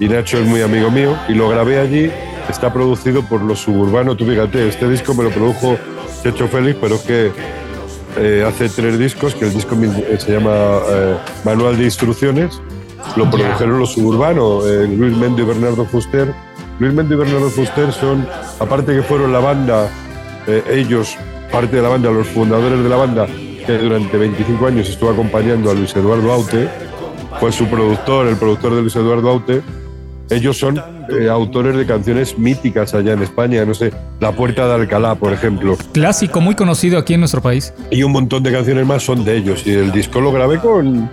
y 0.02 0.10
Nacho 0.10 0.40
es 0.40 0.48
muy 0.48 0.64
amigo 0.64 0.90
mío 0.90 1.16
y 1.30 1.36
lo 1.36 1.48
grabé 1.48 1.80
allí. 1.80 2.12
Está 2.50 2.74
producido 2.74 3.22
por 3.22 3.40
los 3.44 3.60
suburbanos. 3.60 4.18
Tú 4.18 4.26
fíjate, 4.26 4.68
este 4.68 4.90
disco 4.90 5.14
me 5.14 5.24
lo 5.24 5.30
produjo 5.30 5.78
Checho 6.24 6.48
Félix, 6.48 6.80
pero 6.82 6.96
es 6.96 7.02
que 7.02 7.32
eh, 8.18 8.44
hace 8.46 8.68
tres 8.68 8.98
discos, 8.98 9.36
que 9.36 9.46
el 9.46 9.54
disco 9.54 9.78
se 10.18 10.32
llama 10.32 10.80
eh, 10.90 11.18
Manual 11.46 11.78
de 11.78 11.84
Instrucciones. 11.84 12.60
Lo 13.16 13.30
produjeron 13.30 13.78
los 13.78 13.94
suburbanos, 13.94 14.66
eh, 14.66 14.88
Luis 14.88 15.16
Mendo 15.16 15.44
y 15.44 15.46
Bernardo 15.46 15.86
Fuster. 15.86 16.34
Luis 16.80 16.94
Mendo 16.94 17.14
y 17.14 17.18
Bernardo 17.18 17.52
Fuster 17.52 17.94
son, 17.94 18.28
aparte 18.60 18.96
que 18.96 19.04
fueron 19.04 19.32
la 19.32 19.40
banda, 19.40 19.88
eh, 20.48 20.64
ellos, 20.72 21.16
parte 21.52 21.76
de 21.76 21.82
la 21.84 21.90
banda, 21.90 22.10
los 22.10 22.28
fundadores 22.28 22.82
de 22.82 22.90
la 22.90 22.96
banda, 22.96 23.28
que 23.28 23.78
durante 23.78 24.18
25 24.18 24.66
años 24.66 24.90
estuvo 24.90 25.12
acompañando 25.12 25.70
a 25.70 25.76
Luis 25.76 25.96
Eduardo 25.96 26.32
Aute, 26.32 26.68
fue 27.40 27.52
su 27.52 27.68
productor, 27.68 28.26
el 28.26 28.38
productor 28.38 28.74
de 28.74 28.82
Luis 28.82 28.96
Eduardo 28.96 29.30
Aute, 29.30 29.62
ellos 30.32 30.58
son 30.58 30.82
eh, 31.10 31.30
autores 31.30 31.76
de 31.76 31.86
canciones 31.86 32.38
míticas 32.40 32.94
allá 32.94 33.14
en 33.14 33.22
España, 33.22 33.66
no 33.66 33.74
sé, 33.74 33.92
La 34.22 34.32
Puerta 34.32 34.66
de 34.66 34.74
Alcalá, 34.76 35.16
por 35.16 35.34
ejemplo. 35.34 35.78
Clásico, 35.92 36.40
muy 36.40 36.56
conocido 36.56 36.98
aquí 36.98 37.16
en 37.16 37.20
nuestro 37.20 37.42
país. 37.42 37.74
Y 37.92 38.04
un 38.04 38.14
montón 38.14 38.42
de 38.42 38.52
canciones 38.52 38.86
más 38.86 39.04
son 39.04 39.26
de 39.26 39.36
ellos. 39.36 39.68
Y 39.68 39.74
el 39.74 39.92
disco 39.92 40.22
lo 40.22 40.32
grabé 40.32 40.60
con, 40.60 41.10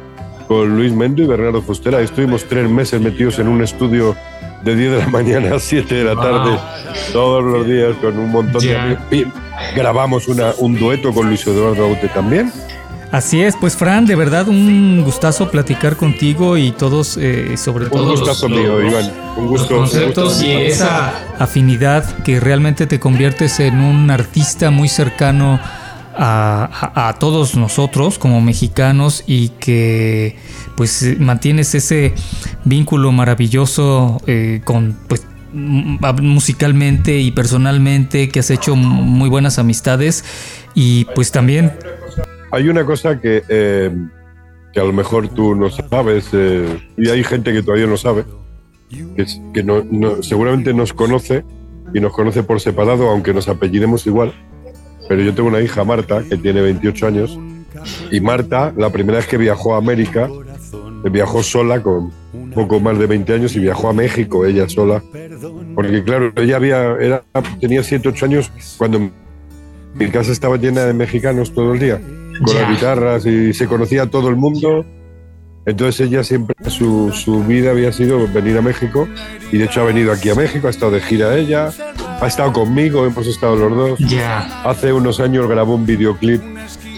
con 0.47 0.77
Luis 0.77 0.93
Mendo 0.93 1.23
y 1.23 1.27
Bernardo 1.27 1.61
Fustera. 1.61 2.01
Estuvimos 2.01 2.45
tres 2.45 2.71
meses 2.71 3.01
metidos 3.01 3.41
en 3.41 3.49
un 3.49 3.61
estudio 3.61 4.15
de 4.63 4.77
10 4.77 4.93
de 4.93 4.99
la 4.99 5.09
mañana 5.11 5.57
a 5.57 5.59
7 5.59 5.93
de 5.93 6.05
la 6.05 6.15
tarde, 6.15 6.51
wow. 6.51 7.13
todos 7.13 7.45
los 7.45 7.67
días, 7.67 7.97
con 8.01 8.17
un 8.19 8.31
montón 8.31 8.61
yeah. 8.63 9.05
de... 9.11 9.27
Grabamos 9.75 10.29
una, 10.29 10.53
un 10.59 10.79
dueto 10.79 11.13
con 11.13 11.27
Luis 11.27 11.45
Eduardo 11.45 11.87
Aute 11.87 12.07
también. 12.09 12.53
Así 13.11 13.41
es, 13.41 13.57
pues 13.57 13.75
Fran, 13.75 14.05
de 14.05 14.15
verdad 14.17 14.49
un 14.49 15.03
gustazo 15.03 15.50
platicar 15.50 15.97
contigo 15.97 16.59
y 16.59 16.73
todos, 16.73 17.17
eh, 17.17 17.57
sobre 17.57 17.85
un 17.85 17.91
todo. 17.91 18.03
Un 18.03 18.11
gustazo 18.11 18.49
los, 18.49 18.59
mío, 18.59 18.83
Iván. 18.83 19.11
Un 19.37 19.47
gusto. 19.47 19.81
Los 19.81 19.91
conceptos 19.91 20.25
un 20.25 20.31
gusto. 20.35 20.47
y 20.47 20.67
esa 20.67 21.15
afinidad 21.38 22.05
que 22.23 22.38
realmente 22.38 22.87
te 22.87 23.00
conviertes 23.00 23.61
en 23.61 23.81
un 23.81 24.11
artista 24.11 24.71
muy 24.71 24.88
cercano 24.91 25.59
a, 26.21 26.91
a, 26.95 27.09
a, 27.09 27.15
todos 27.15 27.57
nosotros 27.57 28.19
como 28.19 28.41
mexicanos 28.41 29.25
y 29.27 29.50
que 29.61 30.37
pues 30.77 31.19
mantienes 31.19 31.75
ese 31.75 32.12
vínculo 32.65 33.11
maravilloso 33.12 34.21
eh, 34.27 34.61
con 34.65 34.97
pues 35.09 35.25
musicalmente 35.53 37.19
y 37.21 37.31
personalmente 37.31 38.29
que 38.29 38.41
has 38.41 38.50
hecho 38.50 38.77
muy 38.77 39.29
buenas 39.29 39.59
amistades 39.59 40.25
y 40.75 41.07
pues 41.15 41.33
también 41.33 41.73
hay 42.50 42.69
una 42.69 42.85
cosa 42.85 43.21
que, 43.21 43.43
eh, 43.49 43.90
que 44.73 44.81
a 44.81 44.85
lo 44.85 44.93
mejor 44.93 45.28
tú 45.28 45.55
no 45.55 45.71
sabes 45.71 46.28
eh, 46.33 46.78
y 46.97 47.09
hay 47.09 47.25
gente 47.25 47.52
que 47.52 47.62
todavía 47.62 47.87
no 47.87 47.97
sabe, 47.97 48.25
que, 48.88 49.26
que 49.52 49.64
seguramente 50.23 50.73
nos 50.73 50.93
conoce 50.93 51.45
y 51.95 52.00
nos 52.00 52.12
conoce 52.12 52.43
por 52.43 52.61
separado, 52.61 53.09
aunque 53.09 53.33
nos 53.33 53.49
apellidemos 53.49 54.07
igual. 54.07 54.33
Pero 55.09 55.23
yo 55.23 55.35
tengo 55.35 55.49
una 55.49 55.61
hija, 55.61 55.85
Marta, 55.85 56.23
que 56.28 56.37
tiene 56.37 56.61
28 56.61 57.07
años 57.07 57.38
Y 58.11 58.21
Marta, 58.21 58.75
la 58.76 58.90
primera 58.90 59.19
vez 59.19 59.26
que 59.26 59.38
viajó 59.38 59.75
a 59.75 59.78
América, 59.78 60.28
viajó 61.11 61.43
sola 61.43 61.83
con 61.83 62.12
poco 62.55 62.81
más 62.81 62.99
de 62.99 63.07
20 63.07 63.33
años 63.33 63.57
y 63.57 63.61
viajó 63.61 63.88
a 63.88 63.93
México 63.93 64.45
ella 64.45 64.69
sola. 64.69 65.02
Porque 65.75 66.02
claro, 66.02 66.33
ella 66.37 66.57
había, 66.57 67.23
tenía 67.61 67.83
7, 67.83 68.09
8 68.09 68.25
años 68.26 68.52
cuando 68.76 69.11
mi 69.95 70.09
casa 70.11 70.33
estaba 70.33 70.57
llena 70.57 70.85
de 70.85 70.95
mexicanos 70.95 71.52
todo 71.55 71.73
el 71.73 71.78
día, 71.78 72.00
con 72.45 72.54
las 72.54 72.71
guitarras 72.71 73.26
y 73.26 73.52
se 73.52 73.66
conocía 73.66 74.02
a 74.02 74.07
todo 74.07 74.28
el 74.28 74.37
mundo. 74.37 74.85
Entonces 75.66 76.07
ella 76.07 76.25
siempre, 76.25 76.57
su, 76.71 77.12
su, 77.12 77.45
vida 77.45 77.73
había 77.73 77.92
sido 77.92 78.26
venir 78.33 78.57
a 78.57 78.62
México 78.62 79.07
y 79.52 79.59
de 79.59 79.66
hecho 79.66 79.83
ha 79.83 79.85
venido 79.85 80.12
aquí 80.12 80.30
a 80.30 80.35
México, 80.35 80.66
ha 80.66 80.71
estado 80.71 80.92
de 80.92 81.00
gira 81.02 81.37
ella, 81.37 81.71
ha 82.21 82.26
estado 82.26 82.54
conmigo, 82.54 83.04
hemos 83.04 83.26
estado 83.26 83.57
los 83.57 83.76
dos. 83.76 84.00
Hace 84.64 84.95
unos 84.95 85.21
años 85.21 85.47
grabó 85.47 85.75
un 85.75 85.85
videoclip 85.85 86.40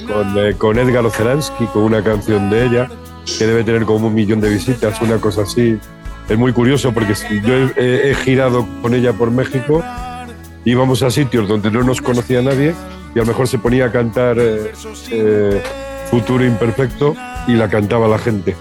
con, 0.07 0.39
eh, 0.39 0.55
con 0.57 0.79
Edgar 0.79 1.05
Oceransky, 1.05 1.65
con 1.67 1.83
una 1.83 2.05
canción 2.05 2.49
de 2.49 2.67
ella, 2.67 2.89
que 3.39 3.45
debe 3.45 3.65
tener 3.65 3.85
como 3.85 4.07
un 4.07 4.15
millón 4.15 4.41
de 4.41 4.51
visitas, 4.51 5.01
una 5.03 5.17
cosa 5.17 5.43
así. 5.43 5.77
Es 6.29 6.39
muy 6.39 6.53
curioso 6.53 6.93
porque 6.93 7.15
yo 7.45 7.55
he, 7.77 8.11
he 8.11 8.15
girado 8.15 8.69
con 8.83 8.95
ella 8.95 9.13
por 9.13 9.33
México, 9.33 9.83
íbamos 10.65 11.03
a 11.03 11.11
sitios 11.11 11.49
donde 11.49 11.73
no 11.73 11.83
nos 11.83 12.01
conocía 12.01 12.41
nadie 12.41 12.73
y 13.15 13.19
a 13.19 13.23
lo 13.23 13.27
mejor 13.27 13.49
se 13.49 13.59
ponía 13.59 13.87
a 13.87 13.93
cantar 13.93 14.39
eh, 14.39 14.73
eh, 15.11 15.63
Futuro 16.11 16.45
Imperfecto 16.45 17.15
y 17.47 17.53
la 17.55 17.69
cantaba 17.69 18.09
la 18.09 18.19
gente. 18.19 18.57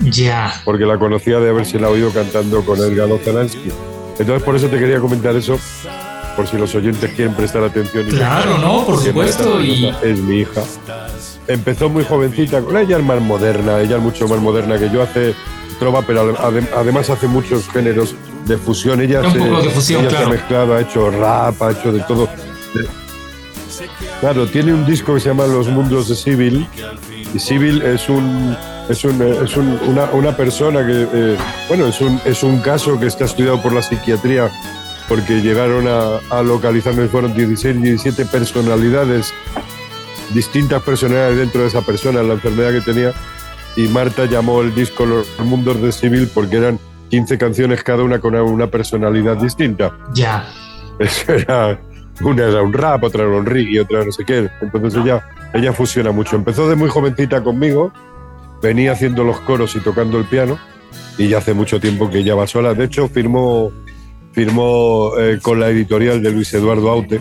Ya. 0.00 0.52
Porque 0.64 0.84
la 0.86 0.98
conocía 0.98 1.40
de 1.40 1.50
haberse 1.50 1.78
la 1.78 1.88
oído 1.88 2.10
cantando 2.10 2.64
con 2.64 2.78
Edgar 2.78 3.08
Lozanansky. 3.08 3.70
Entonces 4.18 4.42
por 4.42 4.56
eso 4.56 4.68
te 4.68 4.78
quería 4.78 5.00
comentar 5.00 5.34
eso, 5.36 5.58
por 6.36 6.46
si 6.46 6.56
los 6.56 6.74
oyentes 6.74 7.10
quieren 7.14 7.34
prestar 7.34 7.64
atención. 7.64 8.06
Claro, 8.06 8.58
no, 8.58 8.84
por 8.84 8.98
supuesto. 8.98 9.60
Y... 9.60 9.92
Es 10.02 10.18
mi 10.18 10.40
hija. 10.40 10.62
Empezó 11.48 11.88
muy 11.88 12.04
jovencita, 12.04 12.62
ella 12.80 12.98
es 12.98 13.04
más 13.04 13.20
moderna, 13.20 13.80
ella 13.80 13.96
es 13.96 14.02
mucho 14.02 14.28
más 14.28 14.38
moderna 14.38 14.78
que 14.78 14.90
yo, 14.90 15.02
hace 15.02 15.34
trova, 15.78 16.02
pero 16.02 16.36
además 16.76 17.10
hace 17.10 17.26
muchos 17.26 17.68
géneros 17.68 18.14
de 18.46 18.56
fusión. 18.56 19.00
Ella, 19.00 19.22
Un 19.22 19.32
se, 19.32 19.38
poco 19.38 19.62
de 19.62 19.70
fusión, 19.70 20.00
ella 20.02 20.10
claro. 20.10 20.24
se 20.26 20.30
ha 20.30 20.36
mezclado, 20.36 20.74
ha 20.74 20.80
hecho 20.80 21.10
rap, 21.10 21.62
ha 21.62 21.70
hecho 21.72 21.92
de 21.92 22.00
todo. 22.00 22.28
Claro, 24.20 24.46
tiene 24.46 24.72
un 24.72 24.86
disco 24.86 25.14
que 25.14 25.20
se 25.20 25.28
llama 25.28 25.46
Los 25.46 25.68
Mundos 25.68 26.08
de 26.08 26.14
Civil. 26.14 26.66
Y 27.34 27.38
Civil 27.38 27.82
es 27.82 28.08
un 28.08 28.56
es, 28.88 29.04
un, 29.04 29.22
es 29.22 29.56
un, 29.56 29.78
una, 29.86 30.06
una, 30.06 30.36
persona 30.36 30.84
que, 30.84 31.06
eh, 31.12 31.36
bueno, 31.68 31.86
es 31.86 32.00
un, 32.00 32.20
es 32.24 32.42
un 32.42 32.58
caso 32.58 32.98
que 32.98 33.06
está 33.06 33.24
estudiado 33.24 33.62
por 33.62 33.72
la 33.72 33.82
psiquiatría 33.82 34.50
porque 35.08 35.40
llegaron 35.40 35.86
a, 35.88 36.18
a 36.30 36.42
localizarme, 36.42 37.06
fueron 37.06 37.34
16, 37.34 37.80
17 37.82 38.26
personalidades, 38.26 39.32
distintas 40.34 40.82
personalidades 40.82 41.38
dentro 41.38 41.62
de 41.62 41.68
esa 41.68 41.82
persona, 41.82 42.22
la 42.22 42.34
enfermedad 42.34 42.72
que 42.72 42.80
tenía. 42.80 43.12
Y 43.76 43.88
Marta 43.88 44.24
llamó 44.26 44.60
el 44.60 44.74
disco 44.74 45.06
Los 45.06 45.26
Mundos 45.38 45.80
de 45.80 45.92
Civil 45.92 46.28
porque 46.32 46.56
eran 46.56 46.78
15 47.10 47.38
canciones 47.38 47.82
cada 47.82 48.02
una 48.02 48.20
con 48.20 48.34
una 48.34 48.68
personalidad 48.68 49.36
distinta. 49.36 49.96
Ya. 50.14 50.48
Eso 50.98 51.32
era, 51.32 51.80
una 52.20 52.44
era 52.44 52.62
un 52.62 52.72
rap, 52.72 53.04
otra 53.04 53.24
era 53.24 53.36
un 53.36 53.46
reggae, 53.46 53.80
otra 53.80 54.04
no 54.04 54.12
sé 54.12 54.24
qué. 54.24 54.48
Entonces 54.60 55.02
ella, 55.02 55.26
ella 55.54 55.72
fusiona 55.72 56.12
mucho. 56.12 56.36
Empezó 56.36 56.68
de 56.68 56.76
muy 56.76 56.88
jovencita 56.88 57.42
conmigo, 57.42 57.92
venía 58.62 58.92
haciendo 58.92 59.24
los 59.24 59.40
coros 59.40 59.74
y 59.76 59.80
tocando 59.80 60.18
el 60.18 60.24
piano, 60.24 60.58
y 61.18 61.28
ya 61.28 61.38
hace 61.38 61.54
mucho 61.54 61.80
tiempo 61.80 62.10
que 62.10 62.18
ella 62.18 62.34
va 62.34 62.46
sola. 62.46 62.74
De 62.74 62.84
hecho, 62.84 63.08
firmó, 63.08 63.70
firmó 64.32 65.12
eh, 65.18 65.38
con 65.42 65.60
la 65.60 65.68
editorial 65.68 66.22
de 66.22 66.30
Luis 66.30 66.52
Eduardo 66.54 66.90
Aute, 66.90 67.20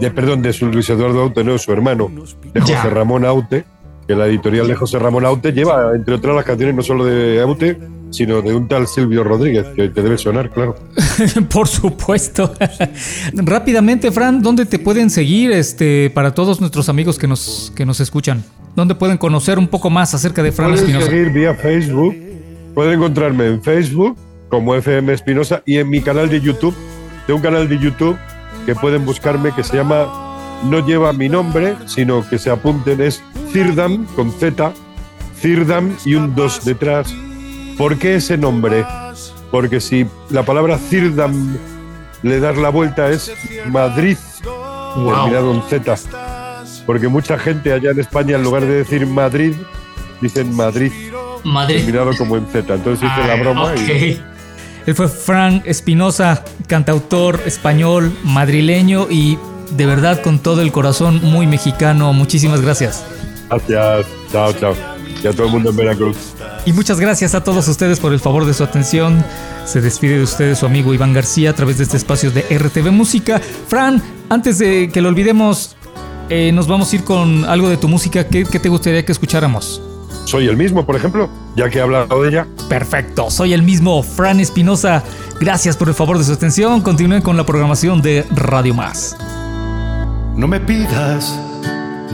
de, 0.00 0.10
perdón, 0.10 0.42
de 0.42 0.52
su 0.52 0.66
Luis 0.66 0.88
Eduardo 0.90 1.22
Aute, 1.22 1.44
no, 1.44 1.58
su 1.58 1.72
hermano, 1.72 2.10
de 2.52 2.60
José 2.60 2.72
Ya. 2.72 2.84
Ramón 2.84 3.24
Aute, 3.24 3.64
que 4.06 4.14
la 4.14 4.26
editorial 4.26 4.66
de 4.66 4.74
José 4.74 4.98
Ramón 4.98 5.24
Aute 5.24 5.52
lleva, 5.52 5.94
entre 5.94 6.14
otras, 6.14 6.34
las 6.34 6.44
canciones 6.44 6.74
no 6.74 6.82
solo 6.82 7.04
de 7.04 7.40
Aute, 7.40 7.78
sino 8.12 8.42
de 8.42 8.54
un 8.54 8.68
tal 8.68 8.86
Silvio 8.86 9.24
Rodríguez, 9.24 9.66
que 9.74 9.88
te 9.88 10.02
debe 10.02 10.18
sonar, 10.18 10.50
claro. 10.50 10.76
Por 11.50 11.66
supuesto. 11.66 12.54
Rápidamente, 13.34 14.12
Fran, 14.12 14.42
¿dónde 14.42 14.66
te 14.66 14.78
pueden 14.78 15.10
seguir 15.10 15.50
este, 15.50 16.10
para 16.10 16.34
todos 16.34 16.60
nuestros 16.60 16.88
amigos 16.88 17.18
que 17.18 17.26
nos, 17.26 17.72
que 17.74 17.84
nos 17.84 18.00
escuchan? 18.00 18.44
¿Dónde 18.76 18.94
pueden 18.94 19.18
conocer 19.18 19.58
un 19.58 19.68
poco 19.68 19.90
más 19.90 20.14
acerca 20.14 20.42
de 20.42 20.52
Fran 20.52 20.70
Pueden 20.70 20.84
Espinosa? 20.84 21.10
seguir 21.10 21.30
vía 21.30 21.54
Facebook. 21.54 22.14
Pueden 22.74 22.94
encontrarme 22.94 23.46
en 23.46 23.62
Facebook 23.62 24.16
como 24.48 24.74
FM 24.74 25.12
Espinosa 25.12 25.62
y 25.64 25.78
en 25.78 25.88
mi 25.88 26.00
canal 26.00 26.28
de 26.28 26.40
YouTube. 26.40 26.74
Tengo 27.26 27.38
un 27.38 27.42
canal 27.42 27.68
de 27.68 27.78
YouTube 27.78 28.16
que 28.66 28.74
pueden 28.74 29.04
buscarme 29.04 29.52
que 29.52 29.62
se 29.62 29.76
llama 29.76 30.60
No 30.64 30.86
lleva 30.86 31.12
mi 31.12 31.28
nombre, 31.28 31.74
sino 31.86 32.26
que 32.28 32.38
se 32.38 32.50
apunten 32.50 33.00
es 33.00 33.22
Cirdam 33.50 34.06
con 34.14 34.30
Z, 34.32 34.72
Cirdam 35.40 35.96
y 36.04 36.14
un 36.14 36.34
2 36.34 36.64
detrás. 36.64 37.14
¿Por 37.78 37.98
qué 37.98 38.16
ese 38.16 38.36
nombre? 38.38 38.84
Porque 39.50 39.80
si 39.80 40.06
la 40.30 40.42
palabra 40.44 40.78
Cirdam 40.78 41.56
le 42.22 42.40
das 42.40 42.56
la 42.56 42.68
vuelta 42.70 43.08
es 43.10 43.32
Madrid, 43.70 44.16
Wow. 44.96 45.14
terminado 45.14 45.54
en 45.54 45.62
Z. 45.62 45.96
Porque 46.86 47.08
mucha 47.08 47.38
gente 47.38 47.72
allá 47.72 47.90
en 47.92 48.00
España, 48.00 48.36
en 48.36 48.42
lugar 48.42 48.62
de 48.62 48.74
decir 48.84 49.06
Madrid, 49.06 49.54
dicen 50.20 50.54
Madrid, 50.54 50.92
Madrid. 51.44 51.76
terminado 51.76 52.10
como 52.18 52.36
en 52.36 52.46
Z. 52.46 52.74
Entonces 52.74 53.08
hice 53.10 53.26
la 53.26 53.34
Ah, 53.34 53.36
broma 53.40 53.64
ok. 53.72 53.78
y 53.78 54.20
Él 54.86 54.94
fue 54.94 55.08
Fran 55.08 55.62
Espinosa, 55.64 56.44
cantautor 56.66 57.40
español, 57.46 58.12
madrileño 58.24 59.06
y 59.10 59.38
de 59.70 59.86
verdad 59.86 60.20
con 60.22 60.38
todo 60.40 60.60
el 60.60 60.72
corazón 60.72 61.20
muy 61.22 61.46
mexicano. 61.46 62.12
Muchísimas 62.12 62.60
gracias. 62.60 63.04
gracias. 63.48 64.06
Chao, 64.30 64.52
chao. 64.54 64.91
Y 65.22 65.26
a 65.26 65.32
todo 65.32 65.46
el 65.46 65.52
mundo 65.52 65.70
en 65.70 65.76
Veracruz. 65.76 66.16
Y 66.66 66.72
muchas 66.72 66.98
gracias 66.98 67.34
a 67.34 67.44
todos 67.44 67.68
ustedes 67.68 68.00
por 68.00 68.12
el 68.12 68.20
favor 68.20 68.44
de 68.44 68.54
su 68.54 68.64
atención. 68.64 69.24
Se 69.64 69.80
despide 69.80 70.18
de 70.18 70.24
ustedes 70.24 70.58
su 70.58 70.66
amigo 70.66 70.92
Iván 70.92 71.12
García 71.12 71.50
a 71.50 71.54
través 71.54 71.78
de 71.78 71.84
este 71.84 71.96
espacio 71.96 72.30
de 72.30 72.42
RTV 72.42 72.90
Música. 72.90 73.40
Fran, 73.68 74.02
antes 74.28 74.58
de 74.58 74.90
que 74.92 75.00
lo 75.00 75.08
olvidemos, 75.08 75.76
eh, 76.28 76.50
nos 76.52 76.66
vamos 76.66 76.92
a 76.92 76.96
ir 76.96 77.04
con 77.04 77.44
algo 77.44 77.68
de 77.68 77.76
tu 77.76 77.88
música. 77.88 78.26
¿Qué, 78.26 78.44
qué 78.44 78.58
te 78.58 78.68
gustaría 78.68 79.04
que 79.04 79.12
escucháramos? 79.12 79.80
Soy 80.24 80.46
el 80.46 80.56
mismo, 80.56 80.86
por 80.86 80.96
ejemplo, 80.96 81.28
ya 81.56 81.68
que 81.68 81.78
he 81.78 81.82
hablado 81.82 82.22
de 82.22 82.28
ella. 82.28 82.46
Perfecto, 82.68 83.30
soy 83.30 83.52
el 83.52 83.62
mismo 83.62 84.02
Fran 84.02 84.40
Espinosa. 84.40 85.02
Gracias 85.40 85.76
por 85.76 85.88
el 85.88 85.94
favor 85.94 86.18
de 86.18 86.24
su 86.24 86.32
atención. 86.32 86.80
Continúen 86.80 87.22
con 87.22 87.36
la 87.36 87.44
programación 87.44 88.00
de 88.02 88.24
Radio 88.30 88.74
Más. 88.74 89.16
No 90.36 90.48
me 90.48 90.60
pidas 90.60 91.38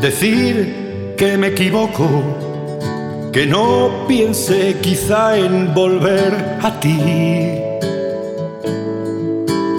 decir 0.01 1.15
que 1.17 1.37
me 1.37 1.49
equivoco, 1.49 2.48
que 3.33 3.47
no 3.47 4.07
piense 4.09 4.79
quizá 4.81 5.39
en 5.39 5.75
volver 5.75 6.59
a 6.63 6.81
ti. 6.81 6.99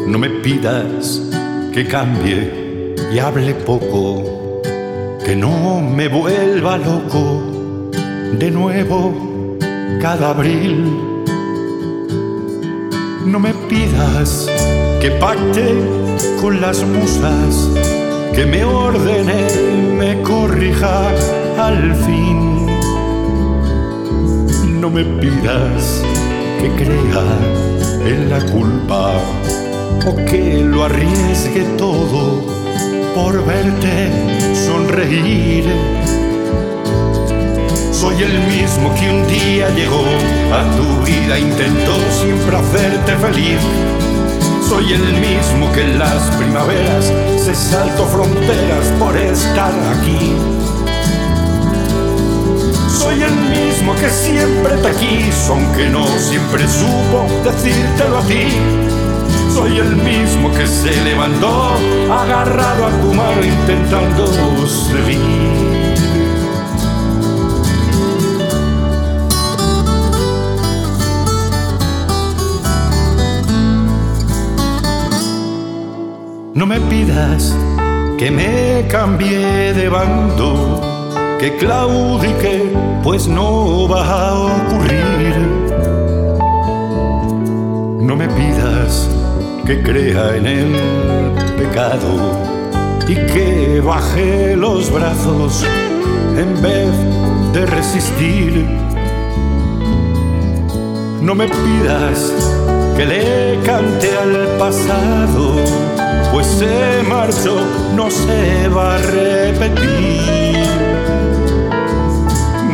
No 0.07 0.17
me 0.17 0.29
pidas 0.29 1.21
que 1.73 1.87
cambie 1.87 2.95
y 3.13 3.19
hable 3.19 3.53
poco, 3.53 4.61
que 5.25 5.35
no 5.35 5.81
me 5.81 6.07
vuelva 6.07 6.77
loco 6.77 7.41
de 8.37 8.51
nuevo 8.51 9.57
cada 10.01 10.29
abril. 10.29 10.85
No 13.25 13.39
me 13.39 13.53
pidas 13.67 14.49
que 15.01 15.11
pacte 15.11 15.75
con 16.41 16.61
las 16.61 16.83
musas, 16.83 17.69
que 18.33 18.45
me 18.45 18.63
ordene, 18.63 19.47
me 19.97 20.21
corrija 20.21 21.09
al 21.57 21.95
fin. 21.95 22.38
No 24.79 24.89
me 24.89 25.03
pidas 25.03 26.01
que 26.61 26.69
crea 26.69 27.25
en 28.05 28.29
la 28.29 28.39
culpa 28.45 29.11
o 30.07 30.15
que 30.25 30.61
lo 30.63 30.85
arriesgue 30.85 31.63
todo 31.77 32.41
por 33.13 33.45
verte 33.45 34.09
sonreír. 34.53 35.65
Soy 37.91 38.23
el 38.23 38.39
mismo 38.47 38.95
que 38.95 39.11
un 39.11 39.27
día 39.27 39.69
llegó 39.71 40.05
a 40.53 40.63
tu 40.77 41.03
vida, 41.03 41.37
intentó 41.37 41.95
siempre 42.11 42.55
hacerte 42.55 43.17
feliz. 43.17 43.59
Soy 44.65 44.93
el 44.93 45.03
mismo 45.19 45.69
que 45.73 45.81
en 45.81 45.99
las 45.99 46.23
primaveras 46.37 47.11
se 47.37 47.53
saltó 47.53 48.05
fronteras 48.05 48.87
por 48.97 49.17
estar 49.17 49.73
aquí. 49.97 50.58
Soy 52.91 53.23
el 53.23 53.35
mismo 53.35 53.95
que 53.95 54.09
siempre 54.09 54.75
te 54.77 54.91
quiso, 54.91 55.53
aunque 55.53 55.89
no 55.89 56.05
siempre 56.17 56.67
supo 56.67 57.27
decírtelo 57.43 58.17
a 58.17 58.21
ti. 58.23 58.47
Soy 59.53 59.77
el 59.77 59.95
mismo 59.95 60.51
que 60.51 60.67
se 60.67 60.91
levantó 61.03 61.75
agarrado 62.11 62.85
a 62.85 62.89
tu 63.01 63.13
intentando 63.45 64.27
seguir. 64.67 65.69
No 76.59 76.65
me 76.65 76.81
pidas 76.81 77.55
que 78.17 78.29
me 78.31 78.85
cambie 78.89 79.73
de 79.73 79.87
bando, 79.87 80.98
que 81.39 81.55
claudique, 81.55 82.73
pues 83.01 83.27
no 83.27 83.87
va 83.87 84.03
a 84.03 84.33
ocurrir. 84.35 85.35
No 88.01 88.15
me 88.15 88.27
pidas 88.27 89.09
que 89.65 89.81
crea 89.81 90.35
en 90.35 90.45
el 90.45 90.75
pecado 91.57 92.09
y 93.07 93.15
que 93.15 93.81
baje 93.81 94.57
los 94.57 94.91
brazos 94.91 95.63
en 96.37 96.61
vez 96.61 96.91
de 97.53 97.65
resistir. 97.65 98.65
No 101.21 101.35
me 101.35 101.47
pidas 101.47 102.33
que 102.97 103.05
le 103.05 103.59
cante 103.65 104.09
al 104.17 104.57
pasado, 104.57 105.55
pues 106.33 106.47
se 106.47 107.01
marchó, 107.07 107.55
no 107.95 108.11
se 108.11 108.67
va 108.67 108.95
a 108.95 108.97
repetir. 108.97 110.28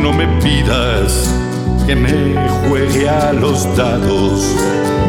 No 0.06 0.12
me 0.12 0.28
pidas 0.40 1.28
que 1.84 1.96
me 1.96 2.36
juegue 2.68 3.08
a 3.08 3.32
los 3.32 3.64
dados 3.76 4.54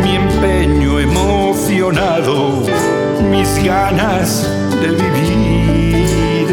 mi 0.02 0.16
empeño 0.16 1.00
emocionado, 1.00 2.64
mis 3.30 3.64
ganas 3.64 4.50
de 4.82 4.88
vivir. 4.88 6.48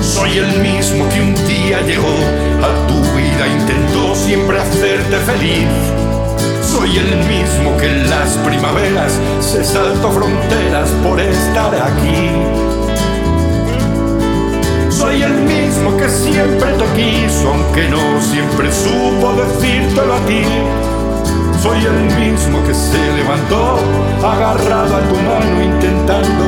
Soy 0.00 0.38
el 0.38 0.58
mismo 0.62 1.06
que 1.10 1.20
un 1.20 1.34
día 1.46 1.82
llegó 1.82 2.16
a 2.64 2.86
tu 2.88 2.94
vida, 3.14 3.46
intentó 3.46 4.14
siempre 4.14 4.58
hacerte 4.58 5.16
feliz. 5.18 5.68
Soy 6.62 6.96
el 6.96 7.14
mismo 7.28 7.76
que 7.76 7.88
en 7.90 8.08
las 8.08 8.30
primaveras 8.38 9.20
se 9.40 9.62
saltó 9.62 10.12
fronteras 10.12 10.88
por 11.04 11.20
estar 11.20 11.74
aquí. 11.74 12.75
Soy 15.06 15.22
el 15.22 15.34
mismo 15.34 15.96
que 15.96 16.08
siempre 16.08 16.72
te 16.72 16.84
quiso, 16.96 17.52
aunque 17.52 17.88
no 17.88 18.20
siempre 18.20 18.72
supo 18.72 19.34
decírtelo 19.34 20.14
a 20.14 20.18
ti. 20.26 20.42
Soy 21.62 21.78
el 21.84 22.00
mismo 22.20 22.60
que 22.64 22.74
se 22.74 23.12
levantó, 23.12 23.78
agarrado 24.20 24.96
a 24.96 25.00
tu 25.08 25.14
mano, 25.14 25.62
intentando 25.62 26.46